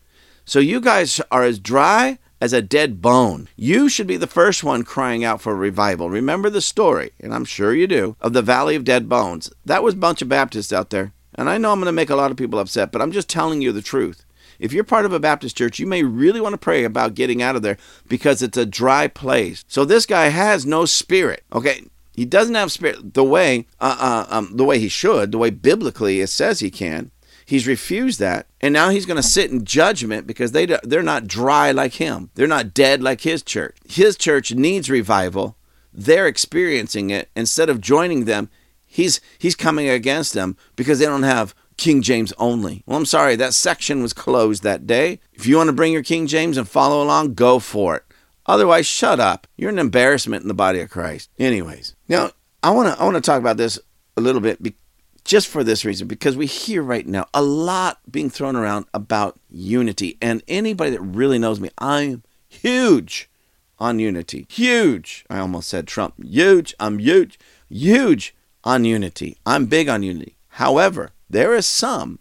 So 0.46 0.60
you 0.60 0.80
guys 0.80 1.20
are 1.30 1.44
as 1.44 1.60
dry 1.60 2.20
as 2.40 2.54
a 2.54 2.62
dead 2.62 3.02
bone. 3.02 3.48
You 3.56 3.90
should 3.90 4.08
be 4.08 4.18
the 4.18 4.28
first 4.28 4.64
one 4.64 4.84
crying 4.84 5.24
out 5.24 5.42
for 5.42 5.56
revival. 5.56 6.10
Remember 6.10 6.50
the 6.50 6.62
story, 6.62 7.12
and 7.20 7.34
I'm 7.34 7.46
sure 7.46 7.74
you 7.74 7.88
do, 7.88 8.16
of 8.22 8.34
the 8.34 8.42
Valley 8.42 8.76
of 8.76 8.84
Dead 8.84 9.10
Bones. 9.10 9.52
That 9.66 9.84
was 9.84 9.94
a 9.94 9.98
bunch 9.98 10.22
of 10.22 10.30
Baptists 10.30 10.74
out 10.74 10.90
there. 10.90 11.14
And 11.36 11.50
I 11.50 11.58
know 11.58 11.72
I'm 11.72 11.80
going 11.80 11.86
to 11.88 11.92
make 11.92 12.10
a 12.10 12.16
lot 12.16 12.32
of 12.32 12.38
people 12.38 12.60
upset, 12.60 12.92
but 12.92 13.02
I'm 13.02 13.12
just 13.12 13.30
telling 13.30 13.62
you 13.62 13.72
the 13.72 13.82
truth. 13.82 14.26
If 14.60 14.74
you're 14.74 14.84
part 14.84 15.06
of 15.06 15.14
a 15.14 15.20
Baptist 15.20 15.56
church, 15.56 15.78
you 15.78 15.86
may 15.86 16.04
really 16.04 16.42
want 16.42 16.54
to 16.54 16.58
pray 16.58 16.84
about 16.84 17.14
getting 17.14 17.42
out 17.42 17.56
of 17.56 17.62
there 17.62 17.78
because 18.08 18.42
it's 18.42 18.58
a 18.58 18.66
dry 18.66 19.08
place. 19.08 19.64
So 19.68 19.86
this 19.86 20.06
guy 20.06 20.30
has 20.30 20.66
no 20.66 20.86
spirit. 20.86 21.44
Okay, 21.54 21.84
he 22.16 22.26
doesn't 22.26 22.56
have 22.56 22.72
spirit 22.72 23.14
the 23.14 23.24
way 23.24 23.68
uh, 23.80 23.98
uh, 24.00 24.36
um, 24.36 24.58
the 24.58 24.66
way 24.66 24.80
he 24.80 24.88
should, 24.88 25.32
the 25.32 25.38
way 25.38 25.52
biblically 25.52 26.22
it 26.22 26.28
says 26.28 26.60
he 26.60 26.72
can. 26.72 27.12
He's 27.48 27.66
refused 27.66 28.20
that, 28.20 28.48
and 28.60 28.74
now 28.74 28.90
he's 28.90 29.06
going 29.06 29.16
to 29.16 29.24
sit 29.24 29.52
in 29.52 29.64
judgment 29.64 30.28
because 30.28 30.52
they 30.52 30.66
they're 30.66 31.02
not 31.02 31.28
dry 31.28 31.72
like 31.72 31.94
him. 31.94 32.30
They're 32.36 32.46
not 32.46 32.74
dead 32.74 33.02
like 33.02 33.22
his 33.22 33.42
church. 33.42 33.78
His 33.88 34.18
church 34.18 34.54
needs 34.54 34.90
revival. 34.90 35.56
They're 35.94 36.28
experiencing 36.28 37.10
it. 37.10 37.30
Instead 37.38 37.70
of 37.70 37.80
joining 37.80 38.26
them, 38.26 38.50
he's 38.86 39.22
he's 39.40 39.56
coming 39.56 39.88
against 39.88 40.34
them 40.34 40.58
because 40.76 41.00
they 41.00 41.06
don't 41.06 41.24
have 41.24 41.56
King 41.78 42.02
James 42.02 42.34
only. 42.38 42.84
Well, 42.86 42.98
I'm 42.98 43.06
sorry, 43.06 43.38
that 43.38 43.54
section 43.54 44.02
was 44.02 44.12
closed 44.12 44.64
that 44.64 44.86
day. 44.86 45.22
If 45.32 45.46
you 45.46 45.56
want 45.56 45.70
to 45.70 45.74
bring 45.74 45.94
your 45.94 46.04
King 46.04 46.28
James 46.28 46.58
and 46.58 46.68
follow 46.68 47.02
along, 47.02 47.36
go 47.36 47.60
for 47.60 47.96
it. 47.96 48.04
Otherwise, 48.46 48.88
shut 48.88 49.22
up. 49.22 49.48
You're 49.56 49.70
an 49.70 49.80
embarrassment 49.80 50.42
in 50.42 50.50
the 50.50 50.54
body 50.54 50.82
of 50.82 50.90
Christ. 50.90 51.30
Anyways, 51.40 51.96
now 52.10 52.32
I 52.62 52.72
want 52.72 52.94
to 52.94 53.02
I 53.02 53.06
want 53.06 53.16
to 53.16 53.22
talk 53.22 53.40
about 53.40 53.56
this 53.56 53.80
a 54.18 54.22
little 54.22 54.42
bit 54.42 54.62
just 55.28 55.48
for 55.50 55.64
this 55.64 55.84
reason, 55.84 56.08
because 56.08 56.38
we 56.38 56.46
hear 56.46 56.82
right 56.82 57.06
now 57.06 57.28
a 57.34 57.42
lot 57.42 58.00
being 58.10 58.30
thrown 58.30 58.56
around 58.56 58.86
about 58.94 59.38
unity. 59.52 60.18
And 60.22 60.42
anybody 60.48 60.92
that 60.92 61.02
really 61.02 61.38
knows 61.38 61.60
me, 61.60 61.70
I'm 61.78 62.24
huge 62.48 63.30
on 63.78 64.00
unity. 64.00 64.48
Huge. 64.50 65.26
I 65.30 65.40
almost 65.40 65.68
said 65.68 65.86
Trump. 65.86 66.16
Huge. 66.24 66.74
I'm 66.80 66.98
huge. 66.98 67.38
Huge 67.70 68.34
on 68.64 68.86
unity. 68.86 69.38
I'm 69.46 69.66
big 69.66 69.90
on 69.90 70.02
unity. 70.02 70.38
However, 70.48 71.12
there 71.30 71.54
are 71.54 71.62
some 71.62 72.20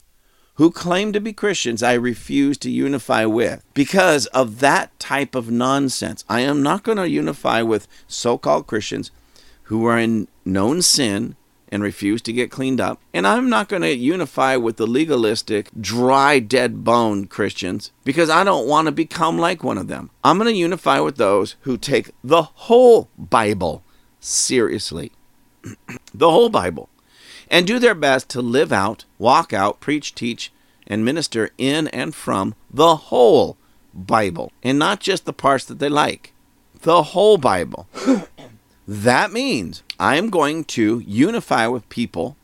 who 0.55 0.73
claim 0.73 1.13
to 1.13 1.21
be 1.21 1.33
Christians 1.33 1.83
I 1.83 1.93
refuse 1.93 2.59
to 2.59 2.71
unify 2.71 3.25
with 3.25 3.63
because 3.73 4.27
of 4.27 4.59
that 4.61 4.99
type 4.99 5.37
of 5.37 5.49
nonsense. 5.51 6.25
I 6.29 6.41
am 6.41 6.61
not 6.61 6.83
going 6.83 6.99
to 6.99 7.09
unify 7.09 7.63
with 7.63 7.87
so 8.09 8.37
called 8.37 8.67
Christians 8.67 9.13
who 9.65 9.87
are 9.87 9.99
in 9.99 10.27
known 10.45 10.83
sin 10.83 11.37
and 11.69 11.83
refuse 11.83 12.23
to 12.23 12.33
get 12.33 12.51
cleaned 12.51 12.81
up. 12.81 13.01
And 13.13 13.27
I'm 13.27 13.49
not 13.49 13.69
going 13.69 13.83
to 13.83 13.95
unify 13.95 14.57
with 14.57 14.77
the 14.77 14.87
legalistic, 14.87 15.71
dry, 15.81 16.39
dead 16.39 16.85
bone 16.85 17.27
Christians 17.27 17.93
because 18.05 18.31
I 18.31 18.45
don't 18.45 18.69
want 18.69 18.87
to 18.87 18.93
become 18.93 19.39
like 19.39 19.65
one 19.65 19.79
of 19.79 19.89
them. 19.89 20.11
I'm 20.23 20.39
going 20.39 20.53
to 20.53 20.59
unify 20.59 21.01
with 21.01 21.17
those 21.17 21.57
who 21.61 21.77
take 21.77 22.11
the 22.23 22.43
whole 22.43 23.09
Bible 23.19 23.83
seriously. 24.21 25.13
the 26.15 26.31
whole 26.31 26.49
Bible. 26.49 26.89
And 27.49 27.67
do 27.67 27.79
their 27.79 27.95
best 27.95 28.29
to 28.31 28.43
live 28.43 28.73
out, 28.73 29.05
walk 29.19 29.53
out, 29.53 29.81
preach, 29.81 30.15
teach, 30.15 30.53
and 30.87 31.05
minister 31.05 31.51
in 31.59 31.89
and 31.89 32.15
from 32.15 32.55
the 32.71 32.97
whole 32.97 33.57
Bible 33.95 34.53
and 34.63 34.79
not 34.79 35.01
just 35.01 35.25
the 35.25 35.33
parts 35.33 35.65
that 35.65 35.79
they 35.79 35.89
like. 35.89 36.33
The 36.83 37.03
whole 37.03 37.39
Bible. 37.39 37.89
that 38.87 39.33
means 39.33 39.83
I 39.99 40.17
am 40.17 40.31
going 40.31 40.65
to 40.65 41.01
unify 41.01 41.67
with 41.67 41.89
people 41.89 42.37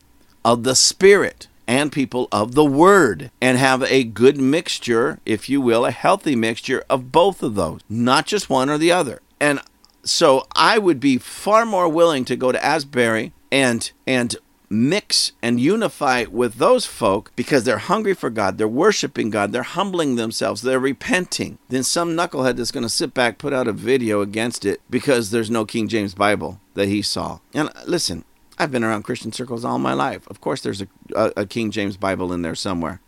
of 0.45 0.65
the 0.65 0.75
Spirit 0.75 1.49
and 1.67 1.93
people 1.93 2.29
of 2.33 2.55
the 2.55 2.65
Word 2.65 3.31
and 3.41 3.59
have 3.59 3.83
a 3.85 4.05
good 4.05 4.39
mixture, 4.39 5.21
if 5.25 5.49
you 5.49 5.61
will, 5.61 5.87
a 5.87 5.91
healthy 5.91 6.35
mixture 6.35 6.85
of 6.91 7.13
both 7.13 7.43
of 7.43 7.55
those, 7.55 7.81
not 7.89 8.27
just 8.27 8.51
one 8.51 8.69
or 8.69 8.79
the 8.79 8.93
other. 8.93 9.21
And 9.41 9.61
so 10.05 10.47
I 10.55 10.79
would 10.79 11.01
be 11.01 11.19
far 11.19 11.65
more 11.65 11.89
willing 11.89 12.25
to 12.27 12.37
go 12.37 12.53
to 12.53 12.65
Asbury 12.65 13.33
and 13.51 13.91
and 14.07 14.37
mix 14.73 15.33
and 15.43 15.61
unify 15.61 16.25
with 16.31 16.55
those 16.55 16.87
folk 16.87 17.31
because 17.37 17.65
they're 17.65 17.79
hungry 17.79 18.15
for 18.15 18.31
God, 18.31 18.59
they're 18.59 18.67
worshiping 18.67 19.31
God, 19.31 19.53
they're 19.53 19.63
humbling 19.63 20.17
themselves, 20.17 20.63
they're 20.63 20.81
repenting, 20.81 21.59
then 21.69 21.83
some 21.83 22.17
knucklehead 22.17 22.57
that's 22.57 22.73
going 22.73 22.83
to 22.83 22.89
sit 22.89 23.15
back, 23.15 23.39
put 23.39 23.53
out 23.53 23.69
a 23.69 23.73
video 23.73 24.21
against 24.21 24.65
it 24.65 24.81
because 24.89 25.31
there's 25.31 25.51
no 25.51 25.65
King 25.65 25.89
James 25.89 26.15
Bible 26.15 26.61
that 26.75 26.89
he 26.89 27.03
saw. 27.03 27.41
And 27.55 27.69
uh, 27.69 27.83
listen, 27.87 28.25
I've 28.59 28.73
been 28.73 28.85
around 28.85 29.03
Christian 29.03 29.33
circles 29.33 29.65
all 29.65 29.79
my 29.79 29.93
life. 29.93 30.29
Of 30.29 30.41
course, 30.41 30.61
there's 30.61 30.83
a, 30.83 30.89
a, 31.15 31.33
a 31.39 31.47
King 31.47 31.71
James 31.71 31.97
Bible 31.97 32.33
in 32.33 32.43
there 32.43 32.55
somewhere. 32.55 33.01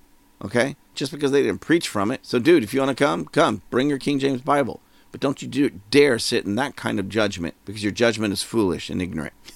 Okay? 0.45 0.77
Just 0.95 1.13
because 1.13 1.33
they 1.33 1.43
didn't 1.43 1.61
preach 1.61 1.89
from 1.89 2.11
it. 2.11 2.27
So, 2.27 2.39
dude, 2.39 2.63
if 2.63 2.75
you 2.75 2.81
want 2.81 2.97
to 2.97 3.05
come, 3.05 3.25
come. 3.27 3.63
Bring 3.71 3.89
your 3.89 3.99
King 3.99 4.19
James 4.19 4.43
Bible. 4.43 4.81
But 5.11 5.21
don't 5.21 5.41
you 5.41 5.47
do, 5.47 5.71
dare 5.91 6.19
sit 6.19 6.45
in 6.45 6.57
that 6.57 6.75
kind 6.75 6.99
of 6.99 7.09
judgment 7.09 7.55
because 7.65 7.85
your 7.85 7.93
judgment 7.93 8.33
is 8.33 8.43
foolish 8.43 8.91
and 8.91 9.01
ignorant. 9.01 9.33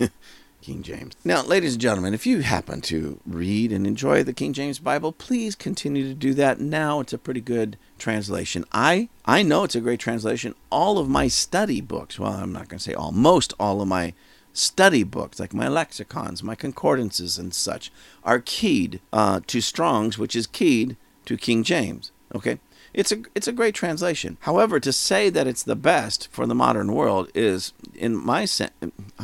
King 0.69 0.83
James. 0.83 1.15
Now, 1.25 1.43
ladies 1.43 1.73
and 1.73 1.81
gentlemen, 1.81 2.13
if 2.13 2.27
you 2.27 2.41
happen 2.41 2.83
to 2.83 3.19
read 3.25 3.73
and 3.73 3.87
enjoy 3.87 4.23
the 4.23 4.35
King 4.35 4.53
James 4.53 4.79
Bible, 4.79 5.13
please 5.13 5.55
continue 5.55 6.07
to 6.07 6.13
do 6.13 6.35
that. 6.35 6.61
Now 6.61 7.01
it's 7.01 7.15
a 7.15 7.19
pretty 7.19 7.41
good 7.41 7.79
translation. 7.97 8.67
I 8.71 9.09
I 9.25 9.43
know 9.43 9.65
it's 9.65 9.75
a 9.75 9.81
great 9.81 9.99
translation. 9.99 10.55
All 10.71 10.99
of 10.99 11.09
my 11.09 11.27
study 11.27 11.81
books, 11.81 12.19
well, 12.19 12.35
I'm 12.35 12.53
not 12.53 12.69
going 12.69 12.77
to 12.77 12.85
say 12.85 12.93
all, 12.93 13.13
most 13.13 13.55
all 13.59 13.81
of 13.81 13.89
my 13.89 14.13
study 14.53 15.05
books, 15.05 15.41
like 15.41 15.55
my 15.55 15.69
lexicons, 15.69 16.43
my 16.43 16.55
concordances, 16.55 17.39
and 17.39 17.55
such, 17.55 17.91
are 18.23 18.41
keyed 18.41 19.01
uh, 19.11 19.41
to 19.47 19.63
Strong's, 19.63 20.19
which 20.19 20.37
is 20.37 20.47
keyed 20.47 20.99
to 21.25 21.39
King 21.39 21.63
James. 21.63 22.13
Okay, 22.35 22.59
it's 22.95 23.13
a 23.13 23.23
it's 23.35 23.49
a 23.49 23.53
great 23.53 23.75
translation. 23.75 24.37
However, 24.41 24.81
to 24.81 24.93
say 24.93 25.31
that 25.31 25.47
it's 25.47 25.63
the 25.63 25.77
best 25.77 26.29
for 26.31 26.47
the 26.47 26.55
modern 26.55 26.93
world 26.93 27.31
is, 27.35 27.73
in 27.95 28.17
my 28.17 28.45
sense, 28.45 28.73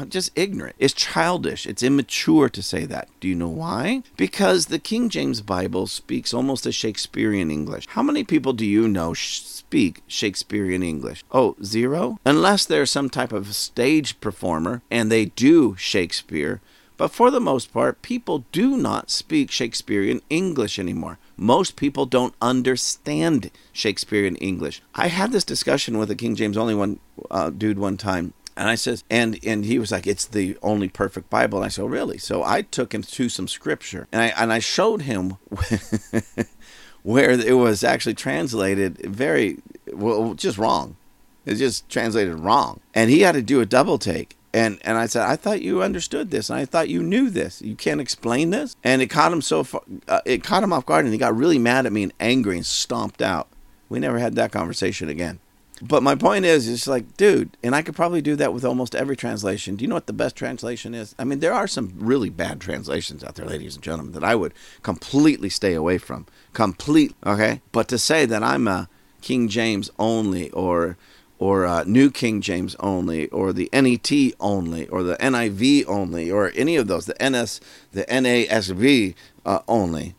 just 0.09 0.31
ignorant. 0.35 0.77
It's 0.79 0.94
childish. 0.94 1.66
It's 1.66 1.83
immature 1.83 2.48
to 2.48 2.62
say 2.62 2.85
that. 2.87 3.09
Do 3.20 3.29
you 3.29 3.35
know 3.35 3.48
why? 3.48 4.03
Because 4.16 4.66
the 4.66 4.79
King 4.79 5.09
James 5.09 5.40
Bible 5.40 5.87
speaks 5.87 6.35
almost 6.35 6.66
a 6.66 6.72
Shakespearean 6.72 7.50
English. 7.50 7.87
How 7.88 8.03
many 8.03 8.24
people 8.24 8.53
do 8.53 8.66
you 8.66 8.88
know 8.88 9.14
speak 9.14 10.03
Shakespearean 10.07 10.83
English? 10.83 11.24
Oh, 11.33 11.57
zero? 11.62 12.18
Unless 12.24 12.66
they're 12.66 12.87
some 12.87 13.11
type 13.11 13.33
of 13.33 13.55
stage 13.55 14.20
performer 14.20 14.83
and 14.90 15.11
they 15.11 15.27
do 15.27 15.74
Shakespeare. 15.77 16.61
But 16.96 17.11
for 17.11 17.31
the 17.31 17.40
most 17.40 17.72
part, 17.72 18.03
people 18.03 18.44
do 18.53 18.77
not 18.77 19.11
speak 19.11 19.50
Shakespearean 19.50 20.22
English 20.31 20.79
anymore. 20.79 21.18
Most 21.36 21.76
people 21.76 22.06
don't 22.06 22.34
understand 22.40 23.50
Shakespearean 23.72 24.36
English. 24.36 24.82
I 24.94 25.08
had 25.08 25.32
this 25.32 25.44
discussion 25.44 25.98
with 25.98 26.10
a 26.10 26.14
King 26.14 26.36
James 26.36 26.56
only 26.56 26.74
one 26.74 27.00
uh, 27.30 27.50
dude 27.50 27.78
one 27.78 27.96
time. 27.96 28.34
And 28.56 28.68
I 28.68 28.76
says, 28.76 29.02
and 29.10 29.38
and 29.44 29.64
he 29.64 29.80
was 29.80 29.90
like, 29.90 30.06
it's 30.06 30.26
the 30.26 30.56
only 30.62 30.88
perfect 30.88 31.28
Bible. 31.28 31.58
And 31.58 31.66
I 31.66 31.68
said, 31.68 31.82
oh, 31.82 31.86
really? 31.86 32.18
So 32.18 32.44
I 32.44 32.62
took 32.62 32.94
him 32.94 33.02
to 33.02 33.28
some 33.28 33.48
scripture, 33.48 34.06
and 34.12 34.22
I 34.22 34.26
and 34.40 34.52
I 34.52 34.60
showed 34.60 35.02
him 35.02 35.38
where 37.02 37.32
it 37.32 37.56
was 37.56 37.82
actually 37.82 38.14
translated 38.14 38.98
very 38.98 39.58
well, 39.92 40.34
just 40.34 40.56
wrong. 40.56 40.96
It's 41.44 41.58
just 41.58 41.88
translated 41.88 42.38
wrong, 42.38 42.78
and 42.94 43.10
he 43.10 43.22
had 43.22 43.32
to 43.32 43.42
do 43.42 43.60
a 43.60 43.66
double 43.66 43.98
take. 43.98 44.36
And 44.54 44.78
and 44.82 44.96
I 44.96 45.06
said, 45.06 45.28
I 45.28 45.34
thought 45.34 45.62
you 45.62 45.82
understood 45.82 46.30
this, 46.30 46.48
and 46.48 46.56
I 46.56 46.64
thought 46.64 46.88
you 46.88 47.02
knew 47.02 47.28
this. 47.28 47.60
You 47.60 47.74
can't 47.74 48.00
explain 48.00 48.50
this. 48.50 48.76
And 48.84 49.02
it 49.02 49.08
caught 49.08 49.32
him 49.32 49.42
so 49.42 49.64
far, 49.64 49.82
uh, 50.06 50.20
it 50.24 50.44
caught 50.44 50.62
him 50.62 50.72
off 50.72 50.86
guard, 50.86 51.04
and 51.04 51.12
he 51.12 51.18
got 51.18 51.36
really 51.36 51.58
mad 51.58 51.86
at 51.86 51.92
me 51.92 52.04
and 52.04 52.12
angry 52.20 52.56
and 52.56 52.64
stomped 52.64 53.20
out. 53.20 53.48
We 53.88 53.98
never 53.98 54.20
had 54.20 54.36
that 54.36 54.52
conversation 54.52 55.08
again. 55.08 55.40
But 55.82 56.04
my 56.04 56.14
point 56.14 56.44
is, 56.44 56.68
it's 56.68 56.86
like, 56.86 57.16
dude, 57.16 57.56
and 57.64 57.74
I 57.74 57.82
could 57.82 57.96
probably 57.96 58.22
do 58.22 58.36
that 58.36 58.54
with 58.54 58.64
almost 58.64 58.94
every 58.94 59.16
translation. 59.16 59.74
Do 59.74 59.82
you 59.82 59.88
know 59.88 59.96
what 59.96 60.06
the 60.06 60.12
best 60.12 60.36
translation 60.36 60.94
is? 60.94 61.16
I 61.18 61.24
mean, 61.24 61.40
there 61.40 61.52
are 61.52 61.66
some 61.66 61.92
really 61.96 62.30
bad 62.30 62.60
translations 62.60 63.24
out 63.24 63.34
there, 63.34 63.46
ladies 63.46 63.74
and 63.74 63.82
gentlemen, 63.82 64.12
that 64.12 64.22
I 64.22 64.36
would 64.36 64.54
completely 64.84 65.50
stay 65.50 65.74
away 65.74 65.98
from. 65.98 66.26
Complete, 66.52 67.16
okay? 67.26 67.60
But 67.72 67.88
to 67.88 67.98
say 67.98 68.24
that 68.24 68.44
I'm 68.44 68.68
a 68.68 68.88
King 69.20 69.48
James 69.48 69.90
only 69.98 70.48
or 70.52 70.96
or 71.38 71.66
uh, 71.66 71.84
New 71.84 72.10
King 72.10 72.40
James 72.40 72.76
only, 72.80 73.28
or 73.28 73.52
the 73.52 73.68
NET 73.72 74.10
only, 74.40 74.86
or 74.88 75.02
the 75.02 75.16
NIV 75.16 75.84
only, 75.86 76.30
or 76.30 76.52
any 76.54 76.76
of 76.76 76.86
those, 76.86 77.06
the 77.06 77.16
NS, 77.20 77.60
the 77.92 78.04
NASV 78.04 79.14
uh, 79.44 79.58
only, 79.66 80.14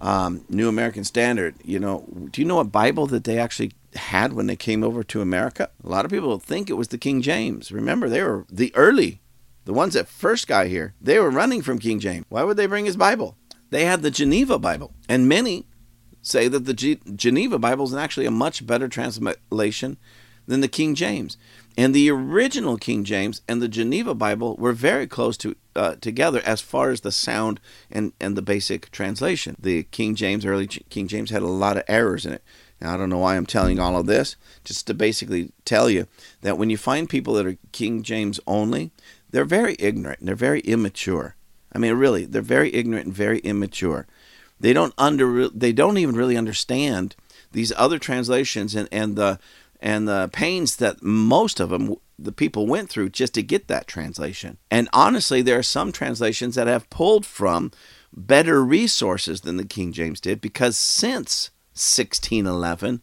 um, 0.00 0.44
New 0.48 0.68
American 0.68 1.04
Standard. 1.04 1.54
You 1.64 1.78
know, 1.78 2.04
do 2.30 2.40
you 2.40 2.46
know 2.46 2.56
what 2.56 2.72
Bible 2.72 3.06
that 3.06 3.24
they 3.24 3.38
actually 3.38 3.72
had 3.94 4.34
when 4.34 4.46
they 4.46 4.56
came 4.56 4.84
over 4.84 5.02
to 5.04 5.22
America? 5.22 5.70
A 5.82 5.88
lot 5.88 6.04
of 6.04 6.10
people 6.10 6.38
think 6.38 6.68
it 6.68 6.74
was 6.74 6.88
the 6.88 6.98
King 6.98 7.22
James. 7.22 7.72
Remember, 7.72 8.08
they 8.08 8.22
were 8.22 8.44
the 8.50 8.74
early, 8.74 9.20
the 9.64 9.72
ones 9.72 9.94
that 9.94 10.06
first 10.06 10.46
got 10.46 10.66
here. 10.66 10.94
They 11.00 11.18
were 11.18 11.30
running 11.30 11.62
from 11.62 11.78
King 11.78 11.98
James. 11.98 12.26
Why 12.28 12.44
would 12.44 12.56
they 12.56 12.66
bring 12.66 12.84
his 12.84 12.96
Bible? 12.96 13.36
They 13.70 13.84
had 13.84 14.02
the 14.02 14.10
Geneva 14.10 14.58
Bible, 14.58 14.94
and 15.08 15.28
many 15.28 15.66
say 16.22 16.48
that 16.48 16.64
the 16.64 16.74
G- 16.74 17.00
Geneva 17.14 17.58
Bible 17.58 17.84
is 17.84 17.94
actually 17.94 18.26
a 18.26 18.30
much 18.30 18.66
better 18.66 18.88
translation 18.88 19.96
than 20.48 20.60
the 20.60 20.68
King 20.68 20.96
James. 20.96 21.36
And 21.76 21.94
the 21.94 22.10
original 22.10 22.76
King 22.76 23.04
James 23.04 23.42
and 23.46 23.62
the 23.62 23.68
Geneva 23.68 24.14
Bible 24.14 24.56
were 24.56 24.72
very 24.72 25.06
close 25.06 25.36
to 25.36 25.54
uh, 25.76 25.94
together 26.00 26.42
as 26.44 26.60
far 26.60 26.90
as 26.90 27.02
the 27.02 27.12
sound 27.12 27.60
and, 27.88 28.12
and 28.18 28.36
the 28.36 28.42
basic 28.42 28.90
translation. 28.90 29.54
The 29.60 29.84
King 29.84 30.16
James, 30.16 30.44
early 30.44 30.66
King 30.66 31.06
James, 31.06 31.30
had 31.30 31.42
a 31.42 31.46
lot 31.46 31.76
of 31.76 31.84
errors 31.86 32.26
in 32.26 32.32
it. 32.32 32.42
Now, 32.80 32.94
I 32.94 32.96
don't 32.96 33.10
know 33.10 33.18
why 33.18 33.36
I'm 33.36 33.46
telling 33.46 33.78
all 33.78 33.96
of 33.96 34.06
this, 34.06 34.34
just 34.64 34.88
to 34.88 34.94
basically 34.94 35.52
tell 35.64 35.88
you 35.88 36.08
that 36.42 36.58
when 36.58 36.70
you 36.70 36.76
find 36.76 37.08
people 37.08 37.34
that 37.34 37.46
are 37.46 37.58
King 37.70 38.02
James 38.02 38.40
only, 38.46 38.90
they're 39.30 39.44
very 39.44 39.76
ignorant 39.78 40.20
and 40.20 40.28
they're 40.28 40.34
very 40.34 40.60
immature. 40.60 41.36
I 41.72 41.78
mean, 41.78 41.94
really, 41.94 42.24
they're 42.24 42.42
very 42.42 42.74
ignorant 42.74 43.06
and 43.06 43.14
very 43.14 43.38
immature. 43.40 44.06
They 44.58 44.72
don't 44.72 44.94
under 44.98 45.48
they 45.48 45.72
don't 45.72 45.98
even 45.98 46.16
really 46.16 46.36
understand 46.36 47.14
these 47.52 47.72
other 47.76 47.98
translations 47.98 48.74
and, 48.74 48.88
and 48.90 49.16
the 49.16 49.38
and 49.80 50.08
the 50.08 50.28
pains 50.32 50.76
that 50.76 51.02
most 51.02 51.60
of 51.60 51.70
them 51.70 51.96
the 52.18 52.32
people 52.32 52.66
went 52.66 52.90
through 52.90 53.08
just 53.08 53.34
to 53.34 53.42
get 53.42 53.68
that 53.68 53.86
translation. 53.86 54.58
And 54.72 54.88
honestly, 54.92 55.40
there 55.40 55.58
are 55.58 55.62
some 55.62 55.92
translations 55.92 56.56
that 56.56 56.66
have 56.66 56.90
pulled 56.90 57.24
from 57.24 57.70
better 58.12 58.64
resources 58.64 59.42
than 59.42 59.56
the 59.56 59.64
King 59.64 59.92
James 59.92 60.20
did 60.20 60.40
because 60.40 60.76
since 60.76 61.50
1611 61.74 63.02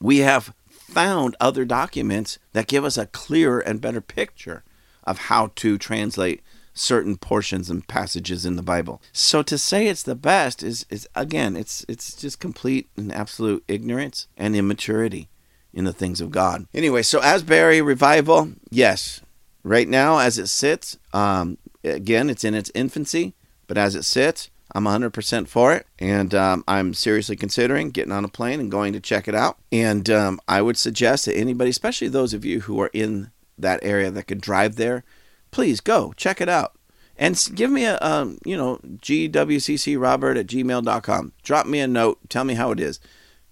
we 0.00 0.18
have 0.18 0.54
found 0.68 1.34
other 1.40 1.64
documents 1.64 2.38
that 2.52 2.68
give 2.68 2.84
us 2.84 2.96
a 2.96 3.06
clearer 3.06 3.58
and 3.58 3.80
better 3.80 4.00
picture 4.00 4.62
of 5.04 5.18
how 5.18 5.50
to 5.56 5.76
translate 5.76 6.42
certain 6.74 7.16
portions 7.16 7.68
and 7.68 7.88
passages 7.88 8.46
in 8.46 8.56
the 8.56 8.62
Bible. 8.62 9.02
So 9.12 9.42
to 9.42 9.58
say 9.58 9.88
it's 9.88 10.02
the 10.02 10.14
best 10.14 10.62
is 10.62 10.86
is 10.88 11.08
again 11.14 11.56
it's 11.56 11.84
it's 11.88 12.14
just 12.14 12.38
complete 12.38 12.88
and 12.96 13.12
absolute 13.12 13.64
ignorance 13.66 14.28
and 14.36 14.54
immaturity 14.54 15.28
in 15.74 15.84
the 15.84 15.92
things 15.92 16.20
of 16.20 16.30
God. 16.30 16.66
Anyway, 16.74 17.02
so 17.02 17.20
Asbury 17.20 17.80
revival, 17.80 18.52
yes, 18.70 19.20
right 19.62 19.88
now 19.88 20.18
as 20.18 20.38
it 20.38 20.48
sits, 20.48 20.98
um, 21.12 21.58
again, 21.84 22.30
it's 22.30 22.44
in 22.44 22.54
its 22.54 22.70
infancy, 22.74 23.34
but 23.66 23.78
as 23.78 23.94
it 23.94 24.04
sits, 24.04 24.50
I'm 24.74 24.84
100% 24.84 25.48
for 25.48 25.74
it, 25.74 25.86
and 25.98 26.34
um, 26.34 26.64
I'm 26.66 26.94
seriously 26.94 27.36
considering 27.36 27.90
getting 27.90 28.12
on 28.12 28.24
a 28.24 28.28
plane 28.28 28.58
and 28.58 28.70
going 28.70 28.94
to 28.94 29.00
check 29.00 29.28
it 29.28 29.34
out. 29.34 29.58
And 29.70 30.08
um, 30.08 30.40
I 30.48 30.62
would 30.62 30.78
suggest 30.78 31.26
that 31.26 31.36
anybody, 31.36 31.70
especially 31.70 32.08
those 32.08 32.32
of 32.32 32.44
you 32.44 32.60
who 32.60 32.80
are 32.80 32.90
in 32.94 33.30
that 33.58 33.80
area 33.82 34.10
that 34.10 34.26
could 34.26 34.40
drive 34.40 34.76
there, 34.76 35.04
please 35.50 35.80
go 35.80 36.14
check 36.16 36.40
it 36.40 36.48
out. 36.48 36.72
And 37.18 37.38
give 37.54 37.70
me 37.70 37.84
a, 37.84 37.98
um, 38.00 38.38
you 38.46 38.56
know, 38.56 38.78
gwccrobert 38.82 40.40
at 40.40 40.46
gmail.com. 40.46 41.32
Drop 41.42 41.66
me 41.66 41.80
a 41.80 41.86
note. 41.86 42.18
Tell 42.30 42.44
me 42.44 42.54
how 42.54 42.70
it 42.70 42.80
is. 42.80 42.98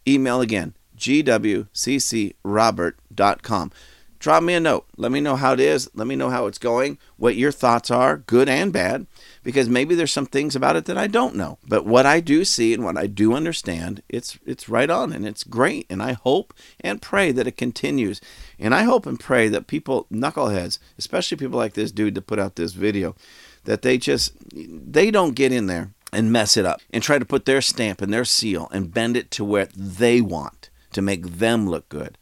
Email 0.09 0.41
again, 0.41 0.75
gwccrobert.com. 1.01 3.73
Drop 4.21 4.43
me 4.43 4.53
a 4.53 4.61
note. 4.61 4.87
Let 4.99 5.11
me 5.11 5.23
know 5.23 5.37
how 5.37 5.55
it 5.55 5.61
is. 5.61 5.91
Let 5.95 6.07
me 6.07 6.15
know 6.15 6.29
how 6.29 6.45
it's 6.45 6.59
going, 6.59 6.99
what 7.17 7.37
your 7.37 7.51
thoughts 7.51 7.91
are, 7.91 8.19
good 8.19 8.51
and 8.51 8.71
bad, 8.71 9.07
because 9.43 9.67
maybe 9.67 9.95
there's 9.95 10.13
some 10.13 10.27
things 10.27 10.55
about 10.55 10.77
it 10.77 10.85
that 10.85 10.99
I 10.99 11.07
don't 11.07 11.37
know. 11.37 11.57
But 11.67 11.87
what 11.87 12.05
I 12.05 12.21
do 12.21 12.45
see 12.45 12.75
and 12.75 12.85
what 12.85 12.99
I 12.99 13.07
do 13.07 13.33
understand, 13.33 14.03
it's 14.11 14.39
it's 14.45 14.69
right 14.69 14.91
on 14.91 15.15
and 15.15 15.27
it's 15.27 15.43
great. 15.43 15.87
And 15.89 16.03
I 16.03 16.13
hope 16.13 16.53
and 16.81 17.01
pray 17.01 17.33
that 17.33 17.47
it 17.47 17.57
continues. 17.57 18.21
And 18.59 18.75
I 18.75 18.83
hope 18.83 19.07
and 19.07 19.19
pray 19.19 19.49
that 19.49 19.67
people, 19.67 20.07
knuckleheads, 20.13 20.79
especially 20.99 21.39
people 21.39 21.59
like 21.59 21.73
this 21.73 21.91
dude 21.91 22.15
to 22.15 22.21
put 22.21 22.39
out 22.39 22.57
this 22.57 22.75
video, 22.75 23.17
that 23.65 23.81
they 23.81 23.97
just 23.97 24.35
they 24.53 25.11
don't 25.11 25.35
get 25.35 25.51
in 25.51 25.65
there 25.65 25.93
and 26.13 26.31
mess 26.31 26.59
it 26.59 26.67
up 26.67 26.83
and 26.93 27.03
try 27.03 27.19
to 27.19 27.25
put 27.25 27.47
their 27.47 27.63
stamp 27.63 28.03
and 28.03 28.13
their 28.13 28.27
seal 28.27 28.69
and 28.71 28.93
bend 28.93 29.17
it 29.17 29.31
to 29.31 29.45
what 29.45 29.71
they 29.75 30.21
want 30.21 30.69
to 30.93 31.03
make 31.03 31.25
them 31.25 31.69
look 31.69 31.89
good. 31.89 32.19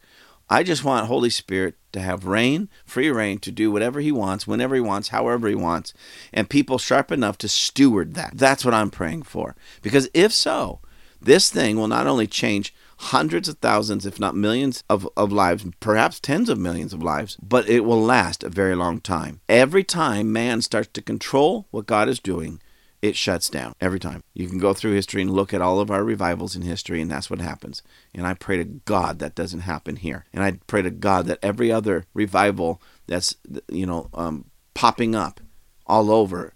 I 0.51 0.63
just 0.63 0.83
want 0.83 1.07
Holy 1.07 1.31
Spirit 1.31 1.75
to 1.93 2.01
have 2.01 2.25
reign, 2.25 2.69
free 2.87 3.11
reign 3.11 3.39
to 3.41 3.53
do 3.53 3.71
whatever 3.71 4.01
he 4.01 4.11
wants, 4.11 4.47
whenever 4.47 4.75
he 4.75 4.81
wants, 4.81 5.09
however 5.09 5.49
he 5.49 5.55
wants, 5.55 5.93
and 6.33 6.49
people 6.49 6.79
sharp 6.79 7.13
enough 7.13 7.37
to 7.39 7.49
steward 7.49 8.15
that. 8.15 8.33
That's 8.39 8.65
what 8.65 8.75
I'm 8.75 8.91
praying 8.91 9.25
for. 9.25 9.57
Because 9.83 10.09
if 10.15 10.33
so, 10.33 10.81
this 11.21 11.51
thing 11.51 11.77
will 11.77 11.89
not 11.89 12.07
only 12.07 12.27
change 12.27 12.75
hundreds 12.99 13.49
of 13.49 13.59
thousands, 13.59 14.07
if 14.07 14.19
not 14.19 14.35
millions 14.35 14.83
of, 14.89 15.09
of 15.17 15.31
lives, 15.31 15.65
perhaps 15.81 16.19
tens 16.19 16.49
of 16.49 16.59
millions 16.59 16.93
of 16.93 17.03
lives, 17.03 17.37
but 17.43 17.69
it 17.69 17.81
will 17.81 18.01
last 18.01 18.43
a 18.43 18.49
very 18.49 18.75
long 18.75 19.01
time. 19.01 19.41
Every 19.49 19.85
time 19.85 20.33
man 20.33 20.63
starts 20.63 20.89
to 20.95 21.03
control 21.03 21.67
what 21.71 21.87
God 21.87 22.09
is 22.09 22.19
doing, 22.19 22.61
it 23.01 23.17
shuts 23.17 23.49
down 23.49 23.75
every 23.81 24.01
time. 24.01 24.25
You 24.35 24.49
can 24.49 24.59
go 24.59 24.75
through 24.75 24.93
history 24.93 25.23
and 25.23 25.31
look 25.31 25.55
at 25.55 25.63
all 25.63 25.81
of 25.81 25.91
our 25.91 26.03
revivals 26.03 26.57
in 26.57 26.63
history, 26.63 27.01
and 27.01 27.11
that's 27.11 27.31
what 27.31 27.41
happens. 27.41 27.83
And 28.15 28.27
I 28.27 28.35
pray 28.35 28.57
to 28.57 28.65
God 28.65 29.19
that 29.21 29.35
doesn't 29.35 29.61
happen 29.61 29.97
here. 29.97 30.25
And 30.33 30.43
I 30.43 30.59
pray 30.67 30.83
to 30.83 30.91
God 30.91 31.27
that 31.27 31.39
every 31.43 31.71
other 31.71 32.07
revival 32.13 32.83
that's 33.07 33.37
you 33.71 33.87
know 33.87 34.09
um, 34.15 34.47
popping 34.75 35.15
up 35.15 35.41
all 35.87 36.11
over, 36.11 36.55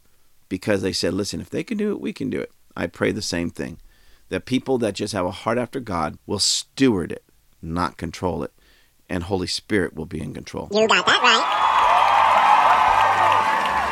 because 0.48 0.82
they 0.82 0.92
said, 0.92 1.14
listen, 1.14 1.40
if 1.40 1.48
they 1.48 1.64
can 1.64 1.78
do 1.78 1.92
it, 1.92 2.00
we 2.00 2.12
can 2.12 2.28
do 2.28 2.40
it. 2.40 2.52
I 2.76 2.86
pray 2.86 3.12
the 3.12 3.22
same 3.22 3.50
thing. 3.50 3.78
That 4.28 4.44
people 4.46 4.78
that 4.78 4.94
just 4.94 5.12
have 5.12 5.26
a 5.26 5.30
heart 5.30 5.58
after 5.58 5.78
God 5.78 6.18
will 6.26 6.38
steward 6.38 7.12
it, 7.12 7.24
not 7.60 7.96
control 7.96 8.42
it, 8.42 8.52
and 9.08 9.24
Holy 9.24 9.46
Spirit 9.46 9.94
will 9.94 10.06
be 10.06 10.20
in 10.20 10.34
control. 10.34 10.68
You 10.72 10.88
got 10.88 11.06
that 11.06 11.22
right. 11.22 11.68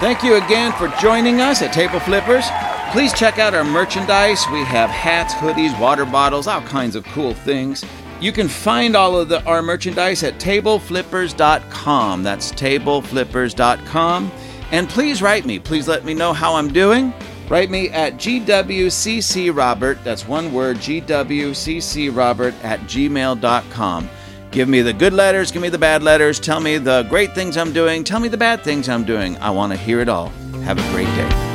Thank 0.01 0.23
you 0.23 0.37
again 0.37 0.73
for 0.73 0.89
joining 0.99 1.43
us 1.43 1.61
at 1.61 1.75
Table 1.75 2.01
Flippers. 2.01 2.47
Please 2.91 3.13
check 3.13 3.39
out 3.39 3.53
our 3.53 3.65
merchandise. 3.65 4.43
We 4.51 4.65
have 4.65 4.89
hats, 4.89 5.35
hoodies, 5.35 5.79
water 5.79 6.07
bottles, 6.07 6.47
all 6.47 6.63
kinds 6.63 6.97
of 6.97 7.05
cool 7.05 7.35
things. 7.35 7.85
You 8.19 8.33
can 8.33 8.49
find 8.49 8.97
all 8.97 9.15
of 9.19 9.29
the, 9.29 9.45
our 9.45 9.61
merchandise 9.61 10.23
at 10.23 10.41
tableflippers.com. 10.41 12.23
That's 12.23 12.51
tableflippers.com. 12.53 14.33
And 14.71 14.89
please 14.89 15.21
write 15.21 15.45
me. 15.45 15.59
Please 15.59 15.87
let 15.87 16.07
me 16.07 16.15
know 16.15 16.33
how 16.33 16.55
I'm 16.55 16.73
doing. 16.73 17.13
Write 17.51 17.69
me 17.69 17.91
at 17.91 18.15
gwccrobert, 18.15 20.03
that's 20.03 20.27
one 20.27 20.51
word, 20.53 20.79
gwccrobert 20.79 22.55
at 22.65 22.81
gmail.com. 22.81 24.09
Give 24.51 24.69
me 24.69 24.83
the 24.83 24.93
good 24.93 25.13
letters, 25.13 25.53
give 25.53 25.63
me 25.63 25.69
the 25.69 25.79
bad 25.79 26.03
letters, 26.03 26.41
tell 26.41 26.59
me 26.59 26.79
the 26.79 27.05
great 27.05 27.35
things 27.35 27.57
I'm 27.57 27.73
doing, 27.73 28.03
tell 28.03 28.19
me 28.19 28.29
the 28.29 28.37
bad 28.37 28.63
things 28.63 28.89
I'm 28.89 29.05
doing. 29.05 29.37
I 29.39 29.51
want 29.51 29.73
to 29.73 29.79
hear 29.79 30.01
it 30.01 30.09
all. 30.09 30.31
Have 30.65 30.79
a 30.79 30.93
great 30.93 31.07
day. 31.15 31.50